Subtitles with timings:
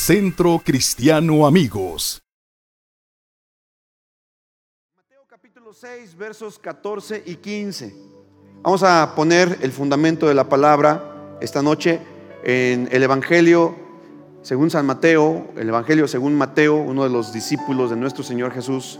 [0.00, 2.22] Centro Cristiano Amigos.
[4.96, 7.94] Mateo capítulo 6, versos 14 y 15.
[8.62, 12.00] Vamos a poner el fundamento de la palabra esta noche
[12.42, 13.76] en el Evangelio
[14.40, 18.98] según San Mateo, el Evangelio según Mateo, uno de los discípulos de nuestro Señor Jesús,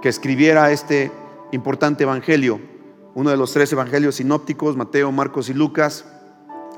[0.00, 1.12] que escribiera este
[1.52, 2.58] importante Evangelio,
[3.14, 6.06] uno de los tres Evangelios sinópticos, Mateo, Marcos y Lucas,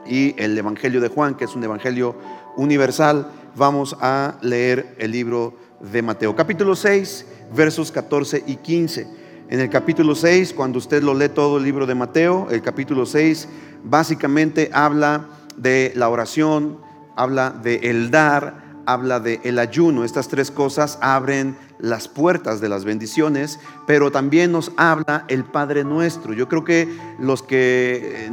[0.07, 2.17] y el Evangelio de Juan, que es un Evangelio
[2.57, 3.31] universal.
[3.57, 9.09] Vamos a leer el libro de Mateo, capítulo 6, versos 14 y 15.
[9.49, 13.07] En el capítulo 6, cuando usted lo lee todo el libro de Mateo, el capítulo
[13.07, 13.49] 6
[13.83, 15.27] básicamente habla
[15.57, 16.79] de la oración,
[17.17, 20.05] habla de el dar, habla de el ayuno.
[20.05, 25.83] Estas tres cosas abren las puertas de las bendiciones, pero también nos habla el Padre
[25.83, 26.35] Nuestro.
[26.35, 28.31] Yo creo que los que eh,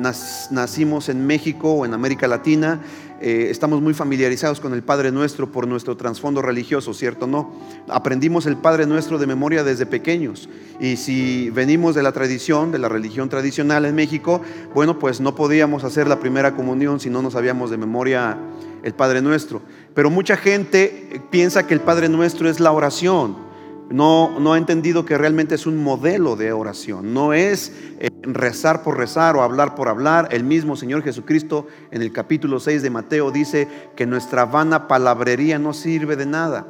[0.51, 2.81] nacimos en México o en América Latina
[3.19, 7.25] eh, estamos muy familiarizados con el Padre Nuestro por nuestro trasfondo religioso, ¿cierto?
[7.25, 7.51] No.
[7.87, 10.47] Aprendimos el Padre Nuestro de memoria desde pequeños.
[10.79, 14.41] Y si venimos de la tradición, de la religión tradicional en México,
[14.75, 18.37] bueno, pues no podíamos hacer la primera comunión si no nos sabíamos de memoria
[18.83, 19.61] el Padre Nuestro.
[19.95, 23.46] Pero mucha gente piensa que el Padre Nuestro es la oración
[23.89, 27.13] no, no ha entendido que realmente es un modelo de oración.
[27.13, 30.27] No es eh, rezar por rezar o hablar por hablar.
[30.31, 35.57] El mismo Señor Jesucristo en el capítulo 6 de Mateo dice que nuestra vana palabrería
[35.57, 36.67] no sirve de nada.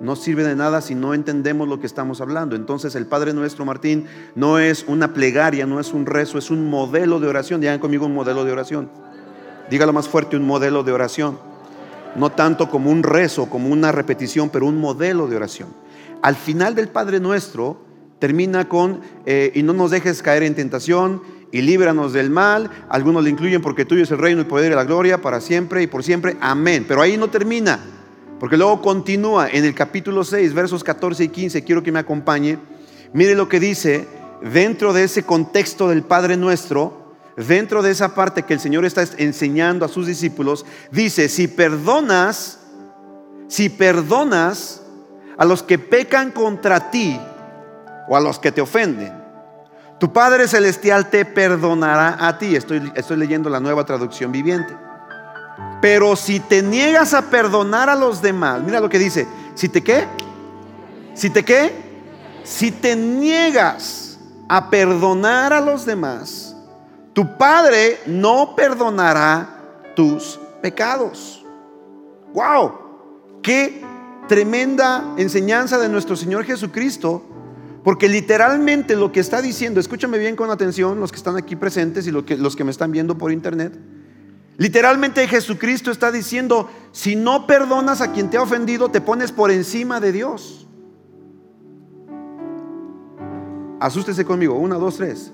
[0.00, 2.56] No sirve de nada si no entendemos lo que estamos hablando.
[2.56, 6.68] Entonces el Padre nuestro, Martín, no es una plegaria, no es un rezo, es un
[6.68, 7.60] modelo de oración.
[7.60, 8.90] Digan conmigo un modelo de oración.
[9.70, 11.38] Dígalo más fuerte, un modelo de oración.
[12.16, 15.68] No tanto como un rezo, como una repetición, pero un modelo de oración
[16.22, 17.84] al final del Padre Nuestro
[18.18, 22.70] termina con, eh, y no nos dejes caer en tentación, y líbranos del mal.
[22.88, 25.82] Algunos le incluyen porque tuyo es el reino, el poder y la gloria para siempre
[25.82, 26.36] y por siempre.
[26.40, 26.84] Amén.
[26.86, 27.80] Pero ahí no termina,
[28.38, 31.64] porque luego continúa en el capítulo 6, versos 14 y 15.
[31.64, 32.58] Quiero que me acompañe.
[33.12, 34.06] Mire lo que dice
[34.42, 39.04] dentro de ese contexto del Padre Nuestro, dentro de esa parte que el Señor está
[39.18, 40.64] enseñando a sus discípulos.
[40.92, 42.60] Dice, si perdonas,
[43.48, 44.79] si perdonas
[45.40, 47.18] a los que pecan contra ti
[48.06, 49.10] o a los que te ofenden.
[49.98, 52.54] Tu Padre Celestial te perdonará a ti.
[52.54, 54.76] Estoy, leyendo la nueva traducción viviente.
[55.80, 59.82] Pero si te niegas a perdonar a los demás, mira lo que dice, si te
[59.82, 60.06] qué,
[61.14, 61.72] si te qué,
[62.44, 66.54] si te niegas a perdonar a los demás,
[67.14, 69.48] tu Padre no perdonará
[69.96, 71.42] tus pecados.
[72.34, 73.89] Wow, qué
[74.30, 77.24] tremenda enseñanza de nuestro Señor Jesucristo,
[77.82, 82.06] porque literalmente lo que está diciendo, escúchame bien con atención los que están aquí presentes
[82.06, 83.76] y los que me están viendo por internet,
[84.56, 89.50] literalmente Jesucristo está diciendo, si no perdonas a quien te ha ofendido, te pones por
[89.50, 90.68] encima de Dios.
[93.80, 95.32] Asústese conmigo, una, dos, tres.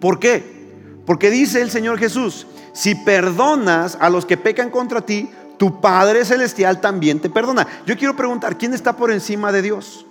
[0.00, 0.64] ¿Por qué?
[1.06, 5.30] Porque dice el Señor Jesús, si perdonas a los que pecan contra ti,
[5.64, 7.66] tu Padre Celestial también te perdona.
[7.86, 10.04] Yo quiero preguntar, ¿quién está por encima de Dios?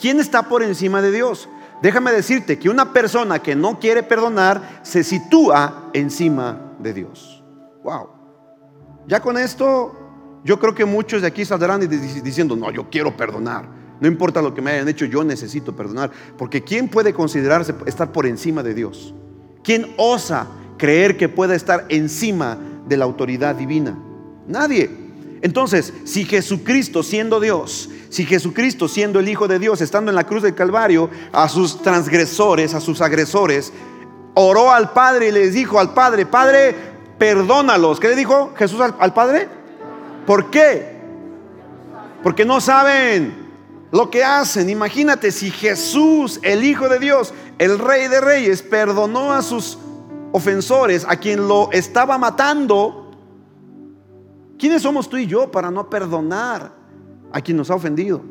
[0.00, 1.48] ¿Quién está por encima de Dios?
[1.80, 7.44] Déjame decirte que una persona que no quiere perdonar se sitúa encima de Dios.
[7.84, 8.08] Wow.
[9.06, 9.96] Ya con esto,
[10.42, 13.68] yo creo que muchos de aquí saldrán diciendo, no, yo quiero perdonar.
[14.00, 16.10] No importa lo que me hayan hecho, yo necesito perdonar.
[16.36, 19.14] Porque ¿quién puede considerarse estar por encima de Dios?
[19.62, 20.48] ¿Quién osa
[20.78, 22.58] creer que pueda estar encima
[22.88, 23.96] de la autoridad divina?
[24.48, 24.90] Nadie.
[25.40, 30.24] Entonces, si Jesucristo siendo Dios, si Jesucristo siendo el Hijo de Dios, estando en la
[30.24, 33.72] cruz del Calvario, a sus transgresores, a sus agresores,
[34.34, 36.74] oró al Padre y les dijo al Padre, Padre,
[37.18, 38.00] perdónalos.
[38.00, 39.48] ¿Qué le dijo Jesús al, Padre?
[40.26, 40.96] ¿Por qué?
[42.22, 43.48] Porque no saben
[43.92, 44.70] lo que hacen.
[44.70, 49.78] Imagínate si Jesús, el Hijo de Dios, el Rey de Reyes, perdonó a sus
[50.32, 52.97] ofensores, a quien lo estaba matando,
[54.58, 56.72] ¿Quiénes somos tú y yo para no perdonar
[57.32, 58.22] a quien nos ha ofendido,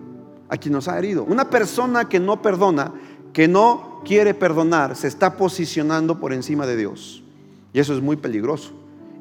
[0.50, 1.24] a quien nos ha herido?
[1.24, 2.94] Una persona que no perdona,
[3.32, 7.24] que no quiere perdonar, se está posicionando por encima de Dios.
[7.74, 8.72] Y eso es muy peligroso.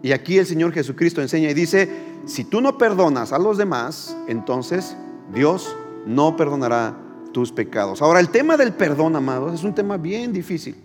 [0.02, 1.88] Y aquí el Señor Jesucristo enseña y dice,
[2.26, 4.96] si tú no perdonas a los demás, entonces
[5.32, 5.76] Dios
[6.06, 6.96] no perdonará
[7.32, 8.02] tus pecados.
[8.02, 10.76] Ahora, el tema del perdón, amados, es un tema bien difícil.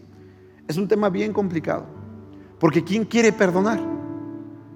[0.68, 1.86] Es un tema bien complicado.
[2.60, 4.01] Porque ¿quién quiere perdonar?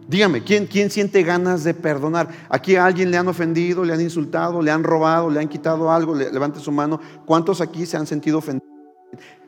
[0.07, 2.29] Dígame, ¿quién, ¿quién siente ganas de perdonar?
[2.49, 5.91] Aquí a alguien le han ofendido, le han insultado, le han robado, le han quitado
[5.91, 6.99] algo, levante su mano.
[7.25, 8.69] ¿Cuántos aquí se han sentido ofendidos?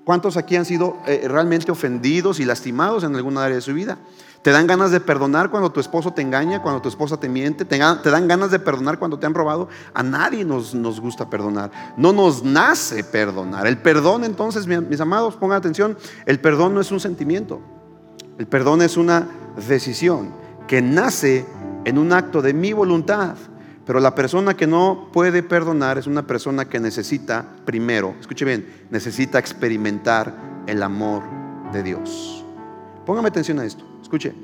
[0.04, 4.00] ¿Cuántos aquí han sido eh, realmente ofendidos y lastimados en alguna área de su vida?
[4.42, 7.66] ¿Te dan ganas de perdonar cuando tu esposo te engaña, cuando tu esposa te miente?
[7.66, 9.68] ¿Te, dan ganas de perdonar cuando te han robado?
[9.94, 11.72] A nadie nos, nos gusta perdonar.
[11.98, 13.68] No nos nace perdonar.
[13.68, 17.60] El perdón entonces, mis amados, pongan atención, el perdón no es un sentimiento.
[18.40, 19.28] El perdón es una
[19.68, 21.46] decisión que nace
[21.86, 23.36] en un acto de mi voluntad.
[23.86, 28.68] Pero la persona que no puede perdonar es una persona que necesita primero, escuche bien,
[28.90, 30.36] necesita experimentar
[30.68, 31.24] el amor
[31.72, 32.44] de Dios.
[33.06, 34.36] Póngame atención a esto, escuche.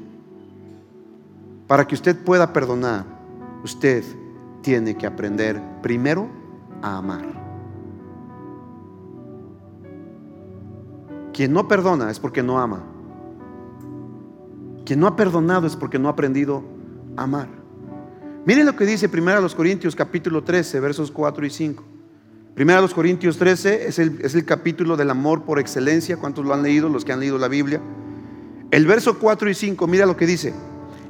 [1.68, 3.04] Para que usted pueda perdonar,
[3.66, 4.06] usted
[4.62, 6.30] tiene que aprender primero
[6.82, 7.26] a amar.
[11.34, 12.93] Quien no perdona es porque no ama.
[14.86, 16.64] Quien no ha perdonado es porque no ha aprendido
[17.16, 17.48] a amar.
[18.46, 21.84] Miren lo que dice 1 Corintios capítulo 13, versos 4 y 5.
[22.58, 26.18] 1 Corintios 13 es el, es el capítulo del amor por excelencia.
[26.18, 26.90] ¿Cuántos lo han leído?
[26.90, 27.82] Los que han leído la Biblia.
[28.72, 30.54] El verso 4 y 5, mira lo que dice.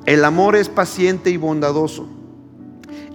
[0.05, 2.07] El amor es paciente y bondadoso.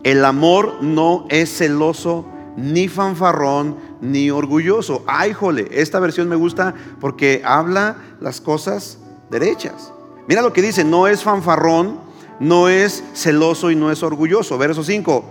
[0.03, 2.27] El amor no es celoso,
[2.57, 5.05] ni fanfarrón, ni orgulloso.
[5.07, 8.99] Ay, jole, esta versión me gusta porque habla las cosas
[9.31, 9.93] derechas.
[10.29, 12.01] Mira lo que dice, no es fanfarrón,
[12.39, 14.59] no es celoso y no es orgulloso.
[14.59, 15.25] Verso 5,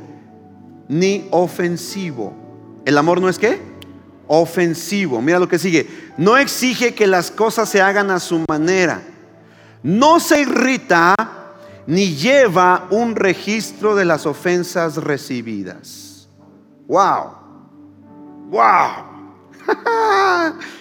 [0.88, 2.34] ni ofensivo.
[2.84, 3.62] ¿El amor no es qué?
[4.26, 5.22] Ofensivo.
[5.22, 5.88] Mira lo que sigue.
[6.18, 9.04] No exige que las cosas se hagan a su manera.
[9.84, 11.16] No se irrita
[11.86, 16.28] ni lleva un registro de las ofensas recibidas.
[16.88, 17.34] Wow.
[18.50, 19.06] Wow.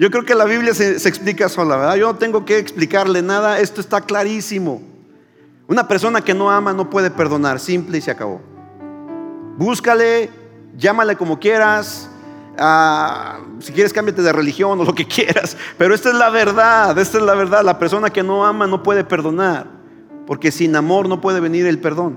[0.00, 1.96] Yo creo que la Biblia se, explica sola, ¿verdad?
[1.96, 4.80] Yo no tengo que explicarle nada, esto está clarísimo.
[5.68, 8.40] Una persona que no ama no puede perdonar, simple y se acabó.
[9.58, 10.30] Búscale,
[10.74, 12.08] llámale como quieras,
[12.58, 16.98] ah, si quieres cámbiate de religión o lo que quieras, pero esta es la verdad,
[16.98, 17.62] esta es la verdad.
[17.62, 19.66] La persona que no ama no puede perdonar,
[20.26, 22.16] porque sin amor no puede venir el perdón.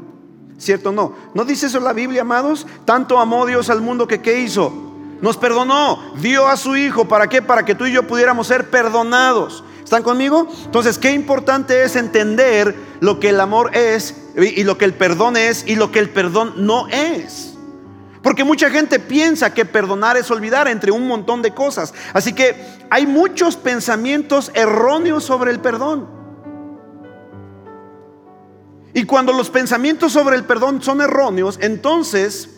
[0.58, 1.16] ¿Cierto o no?
[1.34, 2.66] ¿No dice eso la Biblia, amados?
[2.86, 4.93] Tanto amó Dios al mundo que ¿qué hizo?
[5.24, 7.08] Nos perdonó, dio a su Hijo.
[7.08, 7.42] ¿Para qué?
[7.42, 9.64] Para que tú y yo pudiéramos ser perdonados.
[9.82, 10.50] ¿Están conmigo?
[10.66, 15.38] Entonces, qué importante es entender lo que el amor es y lo que el perdón
[15.38, 17.54] es y lo que el perdón no es.
[18.22, 21.94] Porque mucha gente piensa que perdonar es olvidar entre un montón de cosas.
[22.12, 22.58] Así que
[22.90, 26.06] hay muchos pensamientos erróneos sobre el perdón.
[28.94, 32.50] Y cuando los pensamientos sobre el perdón son erróneos, entonces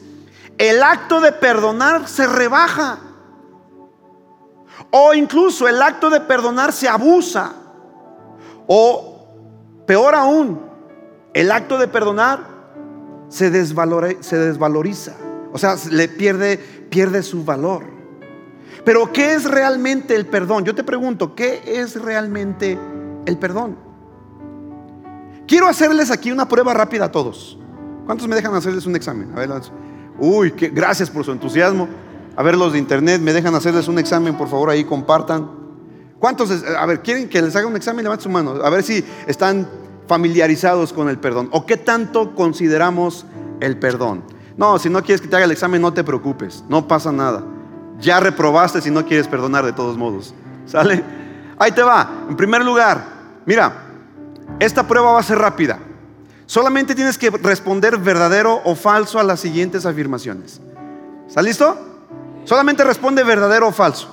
[0.57, 2.99] el acto de perdonar se rebaja.
[4.91, 7.53] O incluso el acto de perdonar se abusa.
[8.67, 10.61] O peor aún,
[11.33, 12.39] el acto de perdonar
[13.29, 15.13] se, se desvaloriza.
[15.51, 16.57] O sea, le pierde,
[16.89, 17.83] pierde su valor.
[18.83, 20.63] Pero ¿qué es realmente el perdón?
[20.63, 22.77] Yo te pregunto, ¿qué es realmente
[23.25, 23.77] el perdón?
[25.47, 27.57] Quiero hacerles aquí una prueba rápida a todos.
[28.05, 29.31] ¿Cuántos me dejan hacerles un examen?
[29.33, 29.49] A ver,
[30.19, 31.87] uy, gracias por su entusiasmo.
[32.35, 34.35] A ver, los de internet, ¿me dejan hacerles un examen?
[34.35, 35.49] Por favor, ahí compartan.
[36.19, 38.03] ¿Cuántos, a ver, quieren que les haga un examen?
[38.03, 38.51] Levanten su mano.
[38.63, 39.67] A ver si están
[40.07, 41.49] familiarizados con el perdón.
[41.51, 43.25] ¿O qué tanto consideramos
[43.59, 44.23] el perdón?
[44.57, 46.63] No, si no quieres que te haga el examen, no te preocupes.
[46.69, 47.43] No pasa nada.
[47.99, 50.33] Ya reprobaste si no quieres perdonar de todos modos.
[50.65, 51.03] ¿Sale?
[51.57, 52.25] Ahí te va.
[52.29, 53.05] En primer lugar,
[53.45, 53.73] mira,
[54.59, 55.79] esta prueba va a ser rápida.
[56.45, 60.61] Solamente tienes que responder verdadero o falso a las siguientes afirmaciones.
[61.27, 61.77] ¿Está listo?
[62.43, 64.09] Solamente responde verdadero o falso.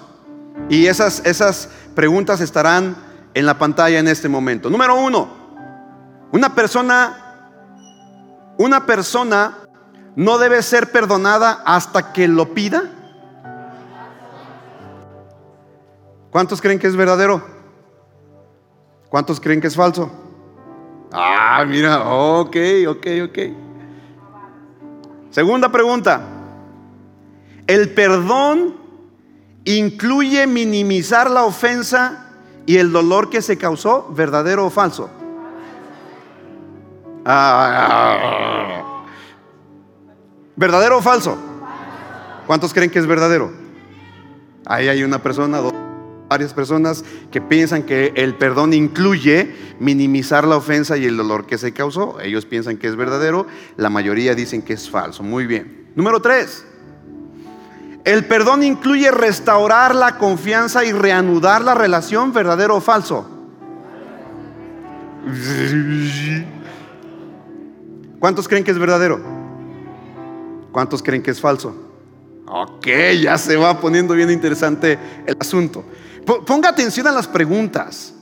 [0.69, 2.97] Y esas, esas preguntas estarán
[3.35, 4.71] en la pantalla en este momento.
[4.71, 5.29] Número uno,
[6.33, 7.77] una persona,
[8.57, 9.59] una persona
[10.17, 12.85] no debe ser perdonada hasta que lo pida.
[16.31, 17.43] ¿Cuántos creen que es verdadero?
[19.11, 20.22] ¿Cuántos creen que es falso?
[21.12, 22.57] Ah, mira, ok,
[22.88, 23.38] ok, ok.
[25.31, 26.23] Segunda pregunta.
[27.66, 28.76] El perdón
[29.64, 32.31] incluye minimizar la ofensa
[32.66, 35.11] y el dolor que se causó, verdadero o falso.
[37.25, 39.04] Ah.
[40.57, 41.37] ¿Verdadero o falso?
[42.47, 43.52] ¿Cuántos creen que es verdadero?
[44.66, 45.73] Ahí hay una persona, dos,
[46.33, 51.59] varias personas que piensan que el perdón incluye minimizar la ofensa y el dolor que
[51.59, 52.19] se causó.
[52.21, 53.47] Ellos piensan que es verdadero,
[53.77, 55.23] la mayoría dicen que es falso.
[55.23, 55.91] Muy bien.
[55.95, 56.65] Número tres.
[58.05, 63.29] El perdón incluye restaurar la confianza y reanudar la relación, verdadero o falso.
[68.19, 69.21] ¿Cuántos creen que es verdadero?
[70.73, 71.77] ¿Cuántos creen que es falso?
[72.47, 72.87] Ok,
[73.21, 75.85] ya se va poniendo bien interesante el asunto.
[76.25, 78.14] Ponga atención a las preguntas.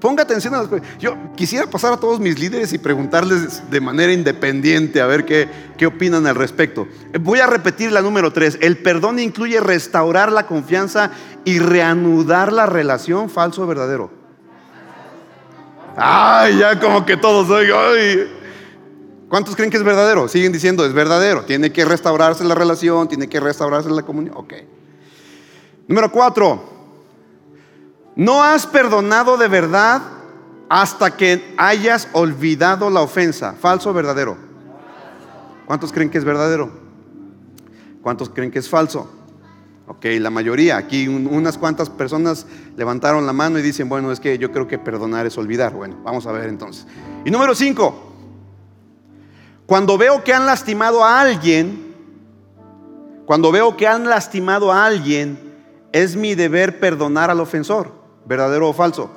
[0.00, 0.98] Ponga atención a las preguntas.
[0.98, 5.48] Yo quisiera pasar a todos mis líderes y preguntarles de manera independiente a ver qué,
[5.78, 6.86] qué opinan al respecto.
[7.20, 8.58] Voy a repetir la número tres.
[8.60, 11.10] El perdón incluye restaurar la confianza
[11.44, 14.10] y reanudar la relación falso o verdadero.
[15.96, 17.48] Ay, ya como que todos.
[17.50, 18.30] Ay,
[19.28, 20.28] ¿Cuántos creen que es verdadero?
[20.28, 21.44] Siguen diciendo, es verdadero.
[21.44, 24.36] Tiene que restaurarse la relación, tiene que restaurarse la comunión.
[24.36, 24.54] Ok.
[25.88, 26.73] Número cuatro.
[28.16, 30.02] No has perdonado de verdad
[30.68, 33.54] hasta que hayas olvidado la ofensa.
[33.54, 34.36] ¿Falso o verdadero?
[35.66, 36.70] ¿Cuántos creen que es verdadero?
[38.02, 39.10] ¿Cuántos creen que es falso?
[39.86, 40.76] Ok, la mayoría.
[40.76, 44.78] Aquí unas cuantas personas levantaron la mano y dicen, bueno, es que yo creo que
[44.78, 45.72] perdonar es olvidar.
[45.72, 46.86] Bueno, vamos a ver entonces.
[47.24, 48.12] Y número cinco.
[49.66, 51.94] Cuando veo que han lastimado a alguien,
[53.26, 55.38] cuando veo que han lastimado a alguien,
[55.92, 57.92] es mi deber perdonar al ofensor,
[58.26, 59.10] verdadero o falso.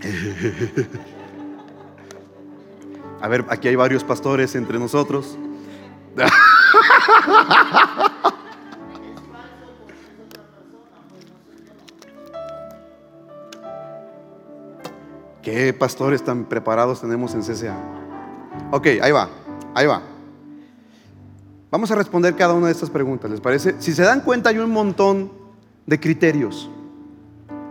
[3.20, 5.36] A ver, aquí hay varios pastores entre nosotros.
[15.42, 17.76] ¿Qué pastores tan preparados tenemos en CCA?
[18.70, 19.28] Ok, ahí va,
[19.74, 20.02] ahí va.
[21.70, 23.76] Vamos a responder cada una de estas preguntas, ¿les parece?
[23.78, 25.30] Si se dan cuenta hay un montón
[25.86, 26.68] de criterios.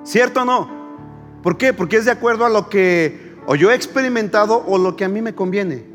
[0.03, 0.70] ¿Cierto o no?
[1.44, 1.74] ¿Por qué?
[1.74, 5.10] Porque es de acuerdo a lo que o yo he experimentado o lo que a
[5.10, 5.86] mí me conviene.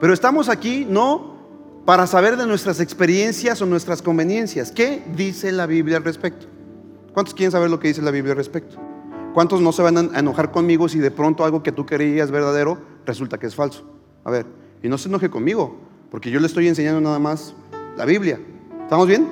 [0.00, 1.34] Pero estamos aquí no
[1.84, 4.70] para saber de nuestras experiencias o nuestras conveniencias.
[4.70, 6.46] ¿Qué dice la Biblia al respecto?
[7.12, 8.76] ¿Cuántos quieren saber lo que dice la Biblia al respecto?
[9.34, 12.78] ¿Cuántos no se van a enojar conmigo si de pronto algo que tú creías verdadero
[13.04, 13.84] resulta que es falso?
[14.22, 14.46] A ver,
[14.82, 15.83] y no se enoje conmigo,
[16.14, 17.54] porque yo le estoy enseñando nada más
[17.96, 18.38] la Biblia.
[18.84, 19.26] ¿Estamos bien?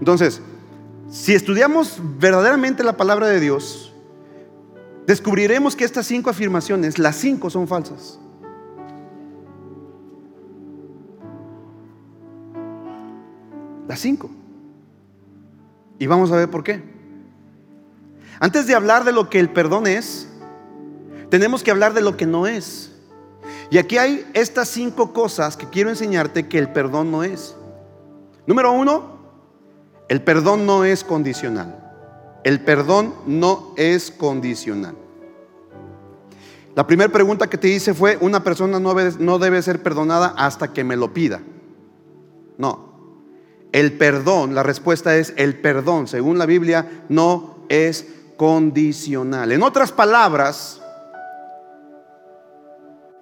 [0.00, 0.42] Entonces,
[1.08, 3.94] si estudiamos verdaderamente la palabra de Dios,
[5.06, 8.18] descubriremos que estas cinco afirmaciones, las cinco son falsas.
[13.88, 14.28] Las cinco.
[15.98, 16.82] Y vamos a ver por qué.
[18.40, 20.28] Antes de hablar de lo que el perdón es,
[21.30, 22.92] tenemos que hablar de lo que no es.
[23.70, 27.56] Y aquí hay estas cinco cosas que quiero enseñarte que el perdón no es.
[28.46, 29.16] Número uno,
[30.08, 31.82] el perdón no es condicional.
[32.44, 34.94] El perdón no es condicional.
[36.76, 40.84] La primera pregunta que te hice fue, una persona no debe, ser perdonada hasta que
[40.84, 41.40] me lo pida.
[42.58, 42.94] No.
[43.72, 48.06] El perdón, la respuesta es, el perdón, según la Biblia, no es
[48.36, 49.52] condicional.
[49.52, 50.82] En otras palabras,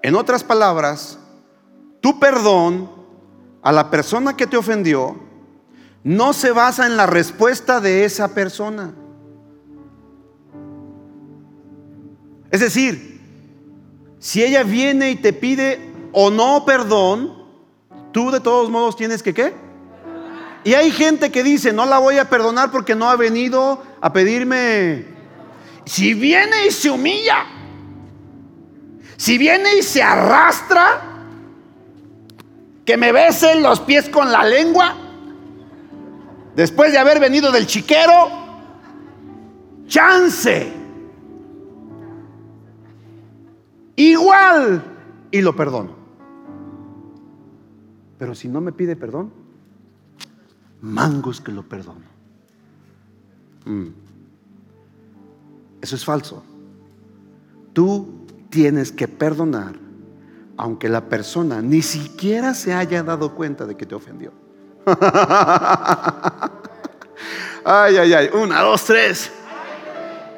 [0.05, 1.19] en otras palabras,
[2.03, 2.91] tu perdón
[3.63, 5.19] a la persona que te ofendió
[6.03, 8.93] no se basa en la respuesta de esa persona.
[12.51, 13.19] Es decir,
[14.19, 15.81] si ella viene y te pide
[16.13, 17.43] o no perdón,
[18.13, 19.55] tú de todos modos tienes que qué?
[20.65, 24.13] Y hay gente que dice, no la voy a perdonar porque no ha venido a
[24.13, 25.07] pedirme.
[25.87, 27.47] Si viene y se humilla,
[29.25, 31.00] si viene y se arrastra,
[32.85, 34.95] que me besen los pies con la lengua,
[36.54, 38.12] después de haber venido del chiquero,
[39.87, 40.71] chance.
[43.97, 44.85] Igual
[45.31, 45.97] y lo perdono.
[48.19, 49.33] Pero si no me pide perdón,
[50.83, 52.04] mangos que lo perdono.
[53.64, 53.87] Mm.
[55.81, 56.45] Eso es falso.
[57.73, 58.24] Tú
[58.55, 59.75] tienes que perdonar
[60.57, 64.33] aunque la persona ni siquiera se haya dado cuenta de que te ofendió.
[67.65, 68.31] ay, ay, ay.
[68.33, 69.33] Una, dos, tres.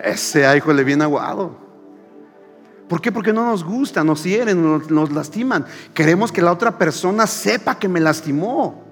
[0.02, 1.66] Ese hijo le viene aguado.
[2.88, 3.12] ¿Por qué?
[3.12, 5.66] Porque no nos gusta, nos hieren, nos lastiman.
[5.92, 8.82] Queremos que la otra persona sepa que me lastimó.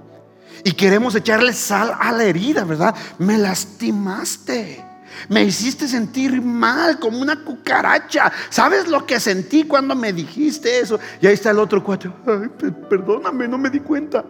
[0.63, 2.95] Y queremos echarle sal a la herida, ¿verdad?
[3.19, 4.85] Me lastimaste.
[5.29, 8.33] Me hiciste sentir mal como una cucaracha.
[8.51, 10.99] ¿Sabes lo que sentí cuando me dijiste eso?
[11.21, 12.15] Y ahí está el otro cuatro.
[12.27, 12.49] Ay,
[12.89, 14.25] perdóname, no me di cuenta.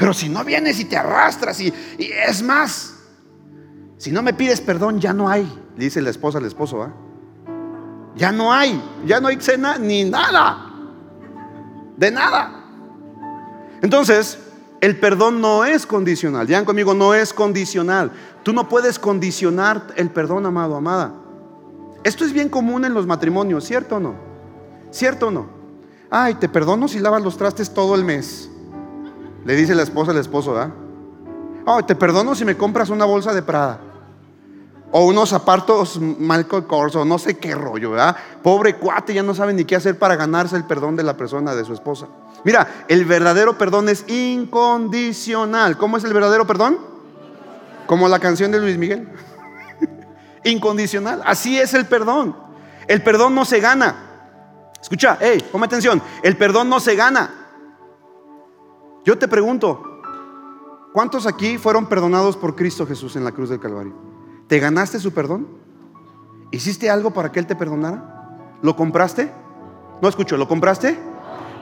[0.00, 2.94] Pero si no vienes y te arrastras y, es más,
[3.98, 5.42] si no me pides perdón, ya no hay.
[5.76, 6.94] Le dice la esposa al esposo, ¿ah?
[8.16, 10.72] Ya no hay, ya no hay cena ni nada.
[11.98, 12.64] De nada.
[13.82, 14.38] Entonces,
[14.80, 16.46] el perdón no es condicional.
[16.46, 18.10] Digan conmigo, no es condicional.
[18.42, 21.12] Tú no puedes condicionar el perdón, amado, amada.
[22.02, 24.14] Esto es bien común en los matrimonios, ¿cierto o no?
[24.90, 25.46] ¿Cierto o no?
[26.10, 28.50] Ay, te perdono si lavas los trastes todo el mes.
[29.44, 30.72] Le dice la esposa al esposo, ¿verdad?
[31.66, 33.80] Ay, te perdono si me compras una bolsa de Prada.
[34.92, 38.16] O unos zapatos Michael Kors o no sé qué rollo, ¿verdad?
[38.42, 41.54] Pobre cuate, ya no sabe ni qué hacer para ganarse el perdón de la persona,
[41.54, 42.08] de su esposa.
[42.42, 45.76] Mira, el verdadero perdón es incondicional.
[45.76, 46.78] ¿Cómo es el verdadero perdón?
[47.90, 49.08] Como la canción de Luis Miguel.
[50.44, 51.22] incondicional.
[51.26, 52.36] Así es el perdón.
[52.86, 54.30] El perdón no se gana.
[54.80, 56.00] Escucha, hey, ponme atención.
[56.22, 57.48] El perdón no se gana.
[59.04, 60.02] Yo te pregunto,
[60.92, 63.96] ¿cuántos aquí fueron perdonados por Cristo Jesús en la cruz del Calvario?
[64.46, 65.48] ¿Te ganaste su perdón?
[66.52, 68.54] ¿Hiciste algo para que Él te perdonara?
[68.62, 69.32] ¿Lo compraste?
[70.00, 70.96] No escucho, ¿lo compraste?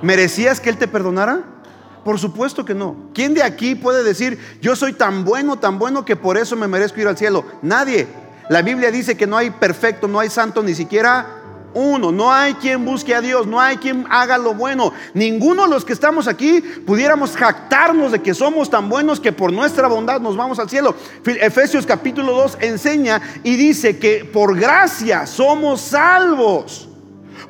[0.02, 1.58] ¿Merecías que Él te perdonara?
[2.05, 2.97] Por supuesto que no.
[3.14, 6.69] ¿Quién de aquí puede decir, yo soy tan bueno, tan bueno que por eso me
[6.69, 7.45] merezco ir al cielo?
[7.62, 8.07] Nadie.
[8.49, 11.38] La Biblia dice que no hay perfecto, no hay santo, ni siquiera
[11.75, 12.12] uno.
[12.12, 14.93] No hay quien busque a Dios, no hay quien haga lo bueno.
[15.14, 19.52] Ninguno de los que estamos aquí pudiéramos jactarnos de que somos tan buenos que por
[19.52, 20.95] nuestra bondad nos vamos al cielo.
[21.25, 26.88] Efesios capítulo 2 enseña y dice que por gracia somos salvos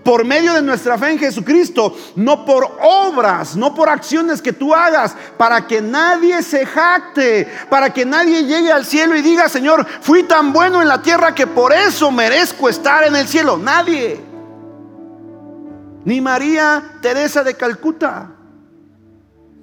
[0.02, 4.74] por medio de nuestra fe en Jesucristo, no por obras, no por acciones que tú
[4.74, 9.86] hagas, para que nadie se jacte, para que nadie llegue al cielo y diga, Señor,
[10.00, 13.58] fui tan bueno en la tierra que por eso merezco estar en el cielo.
[13.58, 14.20] Nadie.
[16.04, 18.30] Ni María Teresa de Calcuta.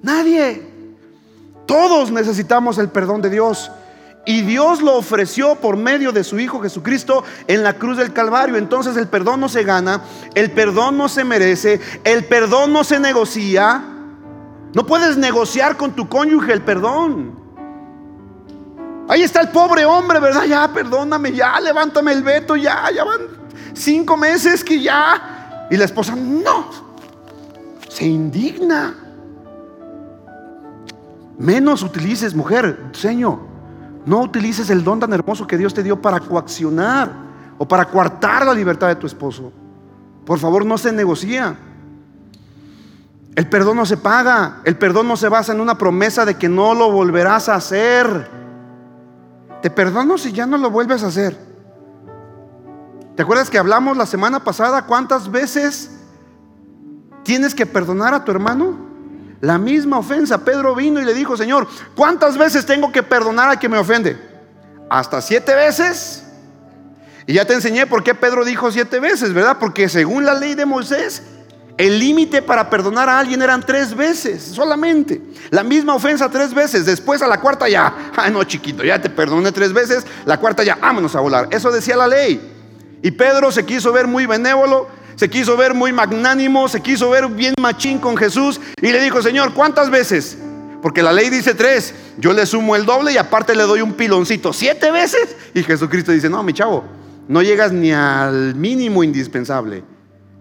[0.02, 0.74] Nadie.
[1.66, 3.70] Todos necesitamos el perdón de Dios.
[4.26, 8.56] Y Dios lo ofreció por medio de su Hijo Jesucristo en la cruz del Calvario.
[8.56, 10.02] Entonces el perdón no se gana,
[10.34, 13.82] el perdón no se merece, el perdón no se negocia.
[14.74, 17.38] No puedes negociar con tu cónyuge el perdón.
[19.08, 20.44] Ahí está el pobre hombre, ¿verdad?
[20.44, 23.20] Ya, perdóname, ya, levántame el veto, ya, ya van
[23.74, 25.68] cinco meses que ya.
[25.70, 26.66] Y la esposa, no,
[27.88, 28.94] se indigna.
[31.38, 33.55] Menos utilices, mujer, Señor.
[34.06, 37.12] No utilices el don tan hermoso que Dios te dio para coaccionar
[37.58, 39.52] o para coartar la libertad de tu esposo.
[40.24, 41.56] Por favor, no se negocia.
[43.34, 44.58] El perdón no se paga.
[44.64, 48.30] El perdón no se basa en una promesa de que no lo volverás a hacer.
[49.60, 51.36] Te perdono si ya no lo vuelves a hacer.
[53.16, 55.90] ¿Te acuerdas que hablamos la semana pasada cuántas veces
[57.24, 58.85] tienes que perdonar a tu hermano?
[59.46, 60.44] La misma ofensa.
[60.44, 64.18] Pedro vino y le dijo, Señor, ¿cuántas veces tengo que perdonar a quien me ofende?
[64.90, 66.24] Hasta siete veces.
[67.28, 69.58] Y ya te enseñé por qué Pedro dijo siete veces, ¿verdad?
[69.60, 71.22] Porque según la ley de Moisés,
[71.76, 75.22] el límite para perdonar a alguien eran tres veces solamente.
[75.50, 76.84] La misma ofensa tres veces.
[76.84, 80.04] Después a la cuarta ya, ay no chiquito, ya te perdoné tres veces.
[80.24, 81.46] La cuarta ya, vámonos a volar.
[81.52, 82.98] Eso decía la ley.
[83.00, 87.26] Y Pedro se quiso ver muy benévolo se quiso ver muy magnánimo, se quiso ver
[87.28, 90.38] bien machín con Jesús y le dijo, Señor, ¿cuántas veces?
[90.82, 93.94] Porque la ley dice tres, yo le sumo el doble y aparte le doy un
[93.94, 95.36] piloncito, siete veces.
[95.54, 96.84] Y Jesucristo dice, no, mi chavo,
[97.28, 99.82] no llegas ni al mínimo indispensable.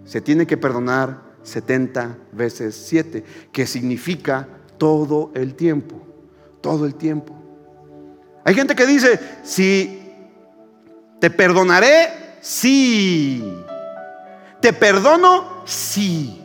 [0.05, 6.05] Se tiene que perdonar 70 veces siete, que significa todo el tiempo,
[6.61, 7.33] todo el tiempo.
[8.43, 10.01] Hay gente que dice, si
[11.19, 13.43] te perdonaré, sí.
[14.65, 15.61] ¿Te perdono?
[15.65, 16.41] Sí.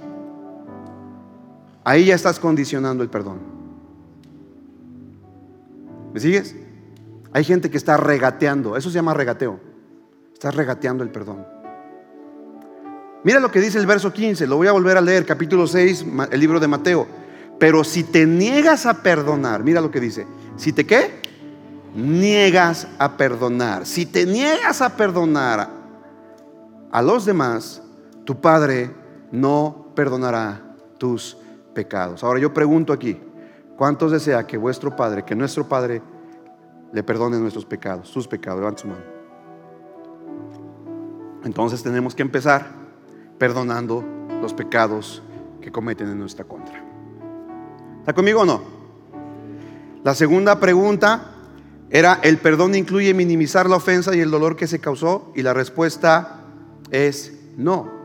[1.85, 3.39] Ahí ya estás condicionando el perdón.
[6.13, 6.55] ¿Me sigues?
[7.33, 9.59] Hay gente que está regateando, eso se llama regateo.
[10.35, 11.47] Estás regateando el perdón.
[13.25, 16.05] Mira lo que dice el verso 15, lo voy a volver a leer, capítulo 6,
[16.31, 17.07] el libro de Mateo.
[17.59, 20.27] Pero si te niegas a perdonar, mira lo que dice.
[20.59, 21.23] Si te qué?
[21.95, 23.87] Niegas a perdonar.
[23.87, 25.71] Si te niegas a perdonar
[26.93, 27.81] a los demás,
[28.25, 28.91] tu Padre
[29.33, 31.37] no perdonará tus
[31.75, 32.25] pecados.
[32.25, 33.19] Ahora yo pregunto aquí,
[33.77, 36.03] ¿cuántos desea que vuestro Padre, que nuestro Padre
[36.93, 38.61] le perdone nuestros pecados, sus pecados?
[38.61, 39.05] Levanta su mano.
[41.45, 42.67] Entonces tenemos que empezar
[43.39, 44.05] perdonando
[44.43, 45.23] los pecados
[45.61, 46.85] que cometen en nuestra contra.
[48.01, 48.63] ¿Está conmigo o no?
[50.05, 51.33] La segunda pregunta
[51.91, 55.33] era, ¿el perdón incluye minimizar la ofensa y el dolor que se causó?
[55.35, 56.41] Y la respuesta
[56.91, 58.00] es no.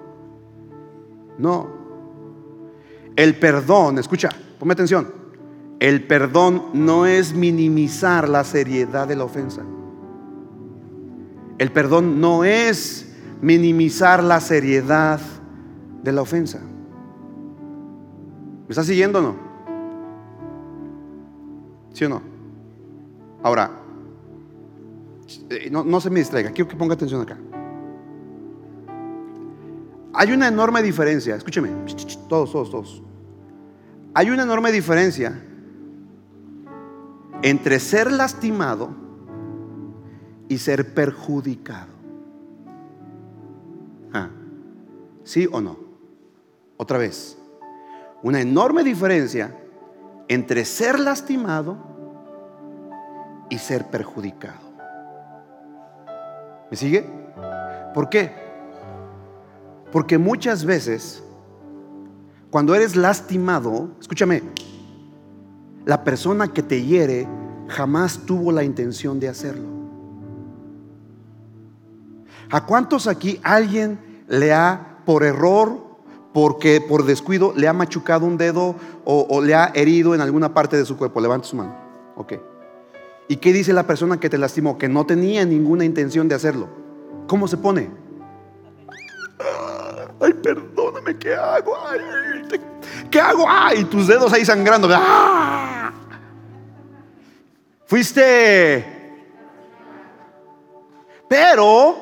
[1.38, 1.68] No.
[3.16, 5.08] El perdón, escucha, ponme atención.
[5.80, 9.62] El perdón no es minimizar la seriedad de la ofensa.
[11.58, 15.20] El perdón no es minimizar la seriedad
[16.04, 16.60] de la ofensa.
[18.68, 19.36] ¿Me estás siguiendo o no?
[21.94, 22.22] ¿Sí o no?
[23.44, 23.72] Ahora,
[25.50, 27.38] eh, no se me distraiga, quiero que ponga atención acá.
[30.18, 31.70] Hay una enorme diferencia, escúcheme,
[32.30, 33.04] todos, todos, todos.
[34.14, 35.42] Hay una enorme diferencia
[37.42, 38.92] entre ser lastimado
[40.48, 41.94] y ser perjudicado.
[44.14, 44.30] Ah,
[45.26, 45.78] ¿Sí o no?
[46.78, 47.38] Otra vez.
[48.24, 49.54] Una enorme diferencia
[50.30, 51.78] entre ser lastimado
[53.50, 54.66] y ser perjudicado.
[56.72, 57.06] ¿Me sigue?
[57.94, 58.45] ¿Por qué?
[59.92, 61.24] Porque muchas veces,
[62.50, 64.44] cuando eres lastimado, escúchame,
[65.86, 67.28] la persona que te hiere
[67.68, 69.76] jamás tuvo la intención de hacerlo.
[72.50, 75.84] ¿A cuántos aquí alguien le ha, por error,
[76.34, 80.78] porque por descuido, le ha machucado un dedo o, le ha herido en alguna parte
[80.78, 81.22] de su cuerpo?
[81.22, 81.76] Levante su mano.
[82.16, 82.34] Ok.
[83.28, 84.78] ¿Y qué dice la persona que te lastimó?
[84.78, 86.68] Que no tenía ninguna intención de hacerlo.
[87.28, 87.90] ¿Cómo se pone?
[90.20, 91.76] Ay, perdóname, ¿qué hago?
[93.12, 93.46] ¿Qué hago?
[93.48, 94.88] Ay, tus dedos ahí sangrando.
[94.92, 95.92] ¡Ah!
[97.86, 98.94] Fuiste.
[101.28, 101.96] Pero,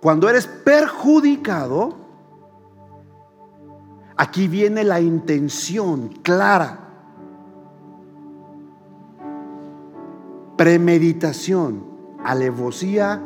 [0.00, 1.96] cuando eres perjudicado,
[4.16, 6.84] aquí viene la intención clara
[10.56, 11.84] premeditación,
[12.24, 13.20] alevosía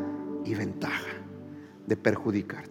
[0.44, 1.12] y ventaja
[1.86, 2.67] de perjudicarte.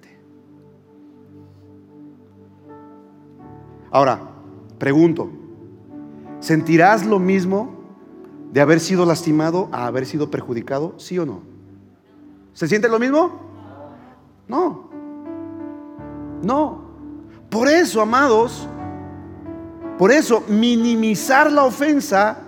[3.91, 4.19] Ahora,
[4.77, 5.29] pregunto,
[6.39, 7.77] ¿sentirás lo mismo
[8.51, 10.93] de haber sido lastimado a haber sido perjudicado?
[10.97, 11.41] ¿Sí o no?
[12.53, 13.39] ¿Se siente lo mismo?
[14.47, 14.89] No.
[16.43, 16.81] No.
[17.49, 18.67] Por eso, amados,
[19.97, 22.39] por eso minimizar la ofensa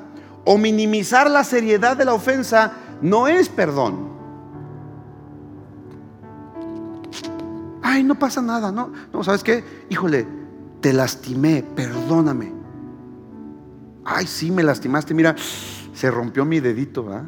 [0.46, 4.10] o minimizar la seriedad de la ofensa no es perdón.
[7.82, 9.64] Ay, no pasa nada, no, no, ¿sabes qué?
[9.90, 10.39] Híjole,
[10.82, 12.54] te lastimé, perdóname.
[14.06, 15.36] Ay, sí, me lastimaste, mira,
[15.94, 17.26] se rompió mi dedito, ¿verdad?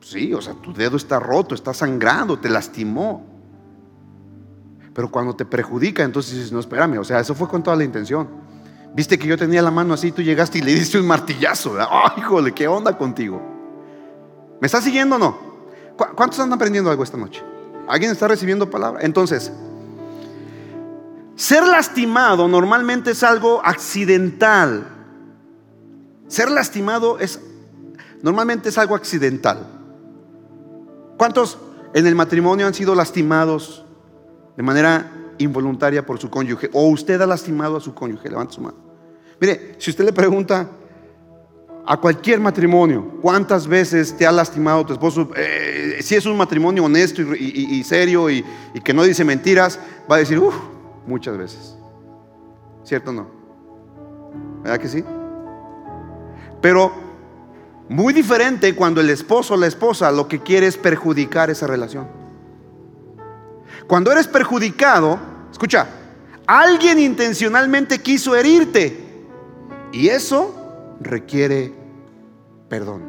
[0.00, 3.26] Sí, o sea, tu dedo está roto, está sangrando, te lastimó.
[4.94, 7.84] Pero cuando te perjudica, entonces dices, no, espérame, o sea, eso fue con toda la
[7.84, 8.28] intención.
[8.94, 11.76] Viste que yo tenía la mano así, tú llegaste y le diste un martillazo.
[11.78, 13.42] Ay, híjole, ¿qué onda contigo?
[14.60, 15.38] ¿Me estás siguiendo o no?
[15.96, 17.42] ¿Cuántos están aprendiendo algo esta noche?
[17.88, 19.00] ¿Alguien está recibiendo palabra?
[19.02, 19.52] Entonces,
[21.36, 24.88] ser lastimado normalmente es algo accidental.
[26.26, 27.40] Ser lastimado es
[28.22, 29.66] normalmente es algo accidental.
[31.16, 31.58] ¿Cuántos
[31.94, 33.84] en el matrimonio han sido lastimados
[34.56, 36.68] de manera involuntaria por su cónyuge?
[36.72, 38.28] ¿O usted ha lastimado a su cónyuge?
[38.28, 38.76] Levanta su mano.
[39.40, 40.68] Mire, si usted le pregunta
[41.86, 45.30] a cualquier matrimonio, ¿cuántas veces te ha lastimado tu esposo?
[45.36, 48.44] Eh, si es un matrimonio honesto y, serio y,
[48.82, 49.78] que no dice mentiras,
[50.10, 50.54] va a decir, uff,
[51.06, 51.76] muchas veces.
[52.84, 53.26] ¿Cierto o no?
[54.62, 55.04] ¿Verdad que sí?
[56.60, 56.92] Pero
[57.88, 62.08] muy diferente cuando el esposo o la esposa lo que quiere es perjudicar esa relación.
[63.86, 65.18] Cuando eres perjudicado,
[65.50, 65.86] escucha,
[66.46, 69.26] alguien intencionalmente quiso herirte
[69.92, 70.54] y eso
[71.00, 71.72] requiere
[72.68, 73.02] perdón.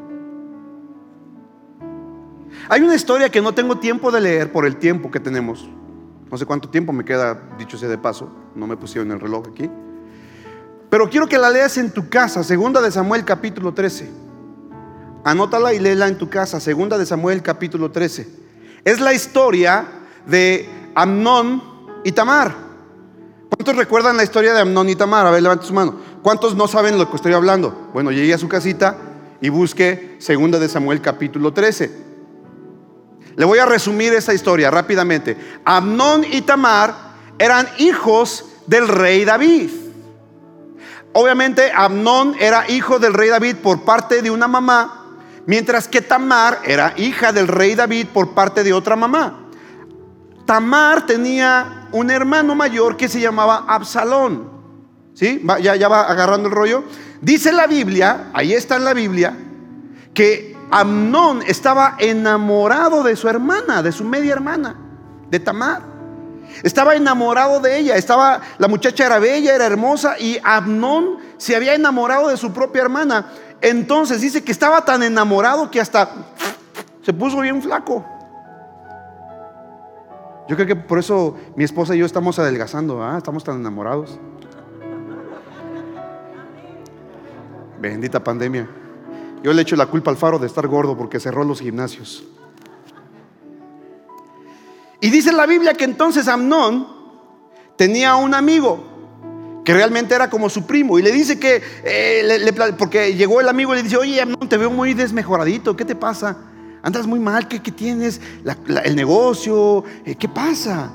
[2.70, 5.70] Hay una historia que no tengo tiempo de leer por el tiempo que tenemos.
[6.30, 9.48] No sé cuánto tiempo me queda, dicho sea de paso, no me pusieron el reloj
[9.50, 9.70] aquí.
[10.90, 14.10] Pero quiero que la leas en tu casa, segunda de Samuel capítulo 13.
[15.24, 18.28] Anótala y léela en tu casa, segunda de Samuel capítulo 13.
[18.86, 19.86] Es la historia
[20.26, 21.62] de Amnón
[22.04, 22.56] y Tamar.
[23.50, 25.26] ¿Cuántos recuerdan la historia de Amnón y Tamar?
[25.28, 25.96] A ver, levante su mano.
[26.22, 27.90] ¿Cuántos no saben lo que estoy hablando?
[27.94, 28.98] Bueno, llegué a su casita
[29.42, 32.07] y busque segunda de Samuel capítulo 13.
[33.38, 35.38] Le voy a resumir esa historia rápidamente.
[35.64, 36.96] Amnón y Tamar
[37.38, 39.70] eran hijos del rey David.
[41.14, 46.62] Obviamente Amnón era hijo del rey David por parte de una mamá, mientras que Tamar
[46.66, 49.46] era hija del rey David por parte de otra mamá.
[50.48, 54.50] Tamar tenía un hermano mayor que se llamaba Absalón.
[55.14, 55.44] ¿Sí?
[55.62, 56.84] Ya, ya va agarrando el rollo.
[57.22, 59.38] Dice la Biblia, ahí está en la Biblia,
[60.16, 64.76] que Amnón estaba enamorado de su hermana, de su media hermana,
[65.30, 65.82] de Tamar.
[66.64, 71.76] Estaba enamorado de ella, estaba la muchacha era bella, era hermosa y Amnón se había
[71.76, 73.28] enamorado de su propia hermana.
[73.62, 76.10] Entonces dice que estaba tan enamorado que hasta
[77.02, 78.06] se puso bien flaco.
[80.48, 83.18] Yo creo que por eso mi esposa y yo estamos adelgazando, ¿ah?
[83.18, 84.18] estamos tan enamorados.
[87.80, 88.68] Bendita pandemia.
[89.44, 92.24] Yo le echo la culpa al faro de estar gordo porque cerró los gimnasios.
[95.00, 96.88] Y dice la Biblia que entonces Amnón
[97.76, 98.84] tenía un amigo
[99.64, 103.74] que realmente era como su primo y le dice que, eh, porque llegó el amigo
[103.74, 106.38] y le dice, oye Amnón, te veo muy desmejoradito, ¿qué te pasa?
[106.82, 108.22] Andas muy mal, ¿qué, tienes?
[108.86, 110.90] el negocio, eh, ¿qué pasa?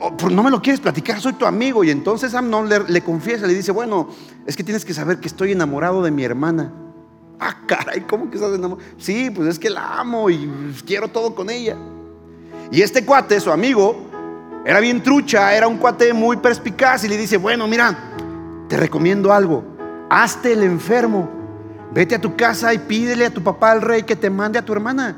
[0.00, 1.84] Oh, no me lo quieres platicar, soy tu amigo.
[1.84, 4.08] Y entonces Amnón le, le confiesa, le dice, bueno,
[4.46, 6.72] es que tienes que saber que estoy enamorado de mi hermana.
[7.38, 8.88] Ah, caray, ¿cómo que estás enamorado?
[8.98, 10.48] Sí, pues es que la amo y
[10.86, 11.76] quiero todo con ella.
[12.70, 13.96] Y este cuate, su amigo,
[14.64, 17.96] era bien trucha, era un cuate muy perspicaz y le dice, bueno, mira,
[18.68, 19.64] te recomiendo algo,
[20.08, 21.28] hazte el enfermo,
[21.92, 24.64] vete a tu casa y pídele a tu papá al rey que te mande a
[24.64, 25.16] tu hermana,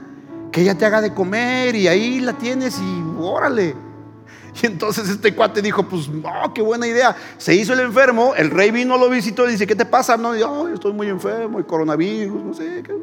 [0.51, 3.86] que ella te haga de comer y ahí la tienes y órale.
[4.63, 7.17] Y entonces este cuate dijo, pues, oh, qué buena idea.
[7.39, 10.17] Se hizo el enfermo, el rey vino, lo visitó y dice, ¿qué te pasa?
[10.17, 12.83] No, yo estoy muy enfermo, el coronavirus, no sé.
[12.85, 12.95] ¿qué?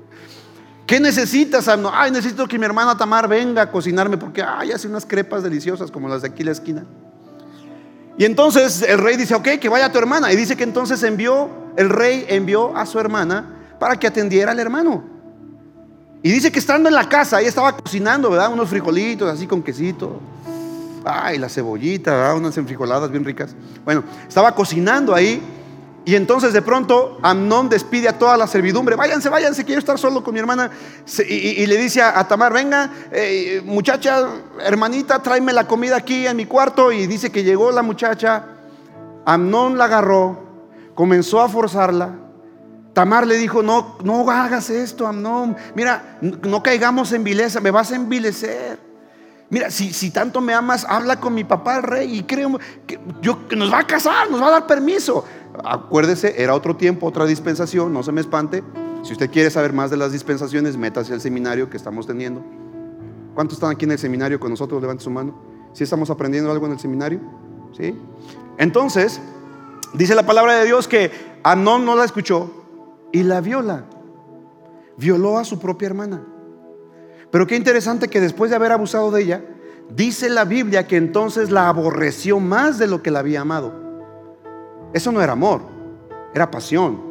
[0.86, 1.68] ¿Qué necesitas?
[1.68, 5.89] Ay, necesito que mi hermana Tamar venga a cocinarme porque ay, hace unas crepas deliciosas
[5.89, 6.86] como las de aquí en la esquina.
[8.18, 10.32] Y entonces el rey dice, ok, que vaya tu hermana.
[10.32, 14.60] Y dice que entonces envió, el rey envió a su hermana para que atendiera al
[14.60, 15.04] hermano.
[16.22, 18.52] Y dice que estando en la casa, ahí estaba cocinando, ¿verdad?
[18.52, 20.22] Unos frijolitos así con quesito.
[21.06, 22.34] Ay, la cebollita.
[22.36, 23.56] Unas enfrijoladas bien ricas.
[23.86, 25.42] Bueno, estaba cocinando ahí
[26.06, 30.22] y entonces de pronto Amnón despide a toda la servidumbre, váyanse, váyanse, quiero estar solo
[30.22, 30.70] con mi hermana.
[31.30, 34.28] Y, le dice a, Tamar, venga, eh, muchacha,
[34.60, 36.92] hermanita, tráeme la comida aquí en mi cuarto.
[36.92, 38.44] Y dice que llegó la muchacha,
[39.26, 40.39] Amnón la agarró,
[40.94, 42.20] comenzó a forzarla.
[42.92, 45.56] Tamar le dijo, no, no hagas esto, Amnón.
[45.74, 48.92] Mira, no caigamos en vileza, me vas a envilecer.
[49.54, 53.00] Mira, si, si, tanto me amas, habla con mi papá el rey y creo que,
[53.22, 55.26] yo, que nos va a casar, nos va a dar permiso.
[55.63, 58.63] Acuérdese, era otro tiempo, otra dispensación, no se me espante.
[59.04, 62.44] Si usted quiere saber más de las dispensaciones, métase al seminario que estamos teniendo.
[63.36, 64.82] ¿Cuántos están aquí en el seminario con nosotros?
[64.82, 65.39] Levante su mano.
[65.74, 67.20] ¿Sí estamos aprendiendo algo en el seminario?
[67.78, 67.96] ¿Sí?
[68.58, 69.22] Entonces,
[69.94, 71.12] dice la palabra de Dios que
[71.44, 72.50] Anón no la escuchó
[73.12, 73.86] y la viola.
[74.98, 76.24] Violó a su propia hermana.
[77.34, 79.43] Pero qué interesante que después de haber abusado de ella,
[79.89, 83.74] dice la Biblia que entonces la aborreció más de lo que la había amado.
[84.93, 85.63] Eso no era amor,
[86.36, 87.02] era pasión.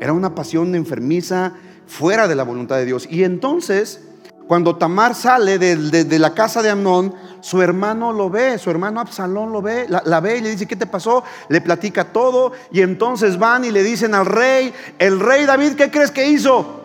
[0.00, 1.54] Era una pasión enfermiza
[1.86, 3.08] fuera de la voluntad de Dios.
[3.08, 4.02] Y entonces,
[4.46, 9.50] cuando Tamar sale de, la casa de Amnón, su hermano lo ve, su hermano Absalón
[9.50, 11.24] lo ve, la, la, ve y le dice, ¿qué te pasó?
[11.48, 15.90] Le platica todo y entonces van y le dicen al rey, el rey David, ¿qué
[15.90, 16.82] crees que hizo?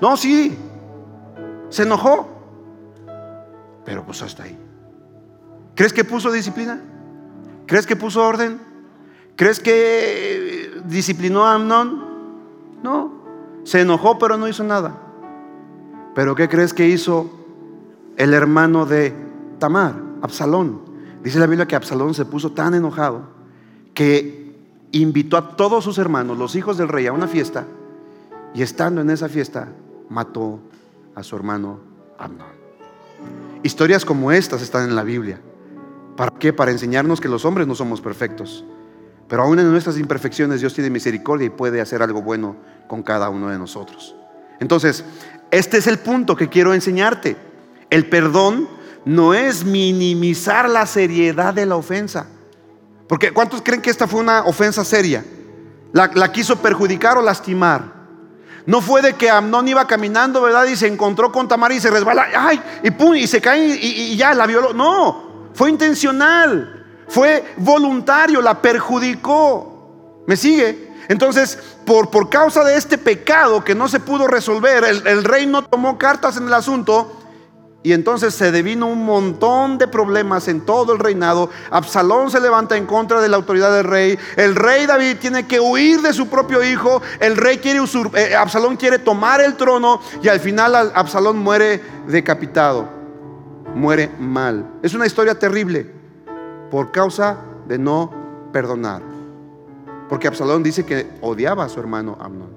[0.00, 0.56] No, sí,
[1.68, 2.28] se enojó,
[3.84, 4.58] pero pues hasta ahí.
[5.74, 6.80] ¿Crees que puso disciplina?
[7.66, 8.60] ¿Crees que puso orden?
[9.36, 12.04] ¿Crees que disciplinó a Amnón?
[12.82, 13.12] No.
[13.64, 14.98] Se enojó, pero no hizo nada.
[16.14, 17.30] ¿Pero qué crees que hizo
[18.16, 19.14] el hermano de
[19.58, 20.80] Tamar, Absalón?
[21.22, 23.22] Dice la Biblia que Absalón se puso tan enojado
[23.94, 24.56] que
[24.92, 27.66] invitó a todos sus hermanos, los hijos del rey, a una fiesta
[28.54, 29.68] y estando en esa fiesta
[30.08, 30.60] mató
[31.18, 31.80] a su hermano
[32.18, 32.58] Amnón.
[33.62, 35.40] Historias como estas están en la Biblia.
[36.16, 36.52] ¿Para qué?
[36.52, 38.64] Para enseñarnos que los hombres no somos perfectos
[39.28, 42.56] pero aún en nuestras imperfecciones Dios tiene misericordia y puede hacer algo bueno
[42.88, 44.16] con cada uno de nosotros.
[44.58, 45.04] Entonces,
[45.50, 47.36] este es el punto que quiero enseñarte.
[47.90, 48.68] El perdón
[49.04, 52.26] no es minimizar la seriedad de la ofensa.
[53.06, 55.24] Porque ¿cuántos creen que esta fue una ofensa seria?
[55.92, 57.97] La, quiso perjudicar o lastimar.
[58.68, 60.66] No fue de que Amnón iba caminando, ¿verdad?
[60.66, 62.60] Y se encontró con Tamar y se resbala, ¡ay!
[62.82, 64.74] Y pum, y se cae y ya la violó.
[64.74, 66.84] No, fue intencional.
[67.08, 70.24] Fue voluntario, la perjudicó.
[70.26, 70.92] ¿Me sigue?
[71.08, 75.46] Entonces, por, por causa de este pecado que no se pudo resolver, el, el rey
[75.46, 77.17] no tomó cartas en el asunto
[77.88, 81.48] y entonces se devino un montón de problemas en todo el reinado.
[81.70, 84.18] Absalón se levanta en contra de la autoridad del rey.
[84.36, 87.00] El rey David tiene que huir de su propio hijo.
[87.18, 87.80] El rey quiere
[88.14, 92.86] eh, Absalón quiere tomar el trono y al final Absalón muere decapitado.
[93.74, 94.66] Muere mal.
[94.82, 95.90] Es una historia terrible
[96.70, 98.12] por causa de no
[98.52, 99.00] perdonar.
[100.10, 102.50] Porque Absalón dice que odiaba a su hermano Amnón.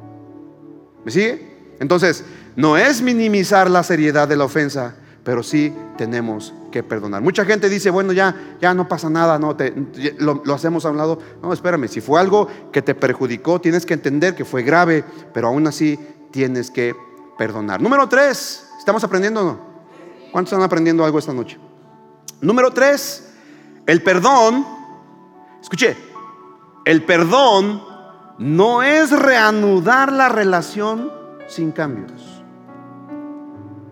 [1.05, 1.77] ¿Me sigue?
[1.79, 2.25] Entonces,
[2.57, 7.21] no es minimizar la seriedad de la ofensa, pero sí tenemos que perdonar.
[7.21, 9.73] Mucha gente dice, bueno, ya, ya no pasa nada, no, te,
[10.17, 11.19] lo, hacemos a un lado.
[11.41, 15.03] No, espérame, si fue algo que te perjudicó, tienes que entender que fue grave,
[15.33, 15.99] pero aún así
[16.31, 16.95] tienes que
[17.37, 17.81] perdonar.
[17.81, 19.59] Número tres, ¿estamos aprendiendo o no?
[20.31, 21.59] ¿Cuántos están aprendiendo algo esta noche?
[22.39, 23.31] Número tres,
[23.85, 24.65] el perdón,
[25.61, 25.95] escuche,
[26.85, 27.83] el perdón
[28.39, 31.11] no es reanudar la relación
[31.47, 32.30] sin cambios.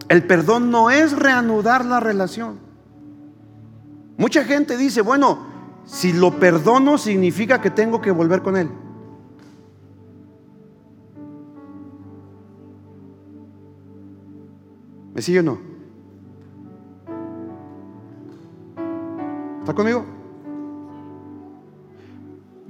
[0.10, 2.58] El perdón no es reanudar la relación.
[4.17, 5.38] Mucha gente dice, bueno,
[5.86, 8.72] si lo perdono significa que tengo que volver con él.
[15.13, 15.60] ¿Me sigue o no?
[19.60, 20.06] ¿Está conmigo?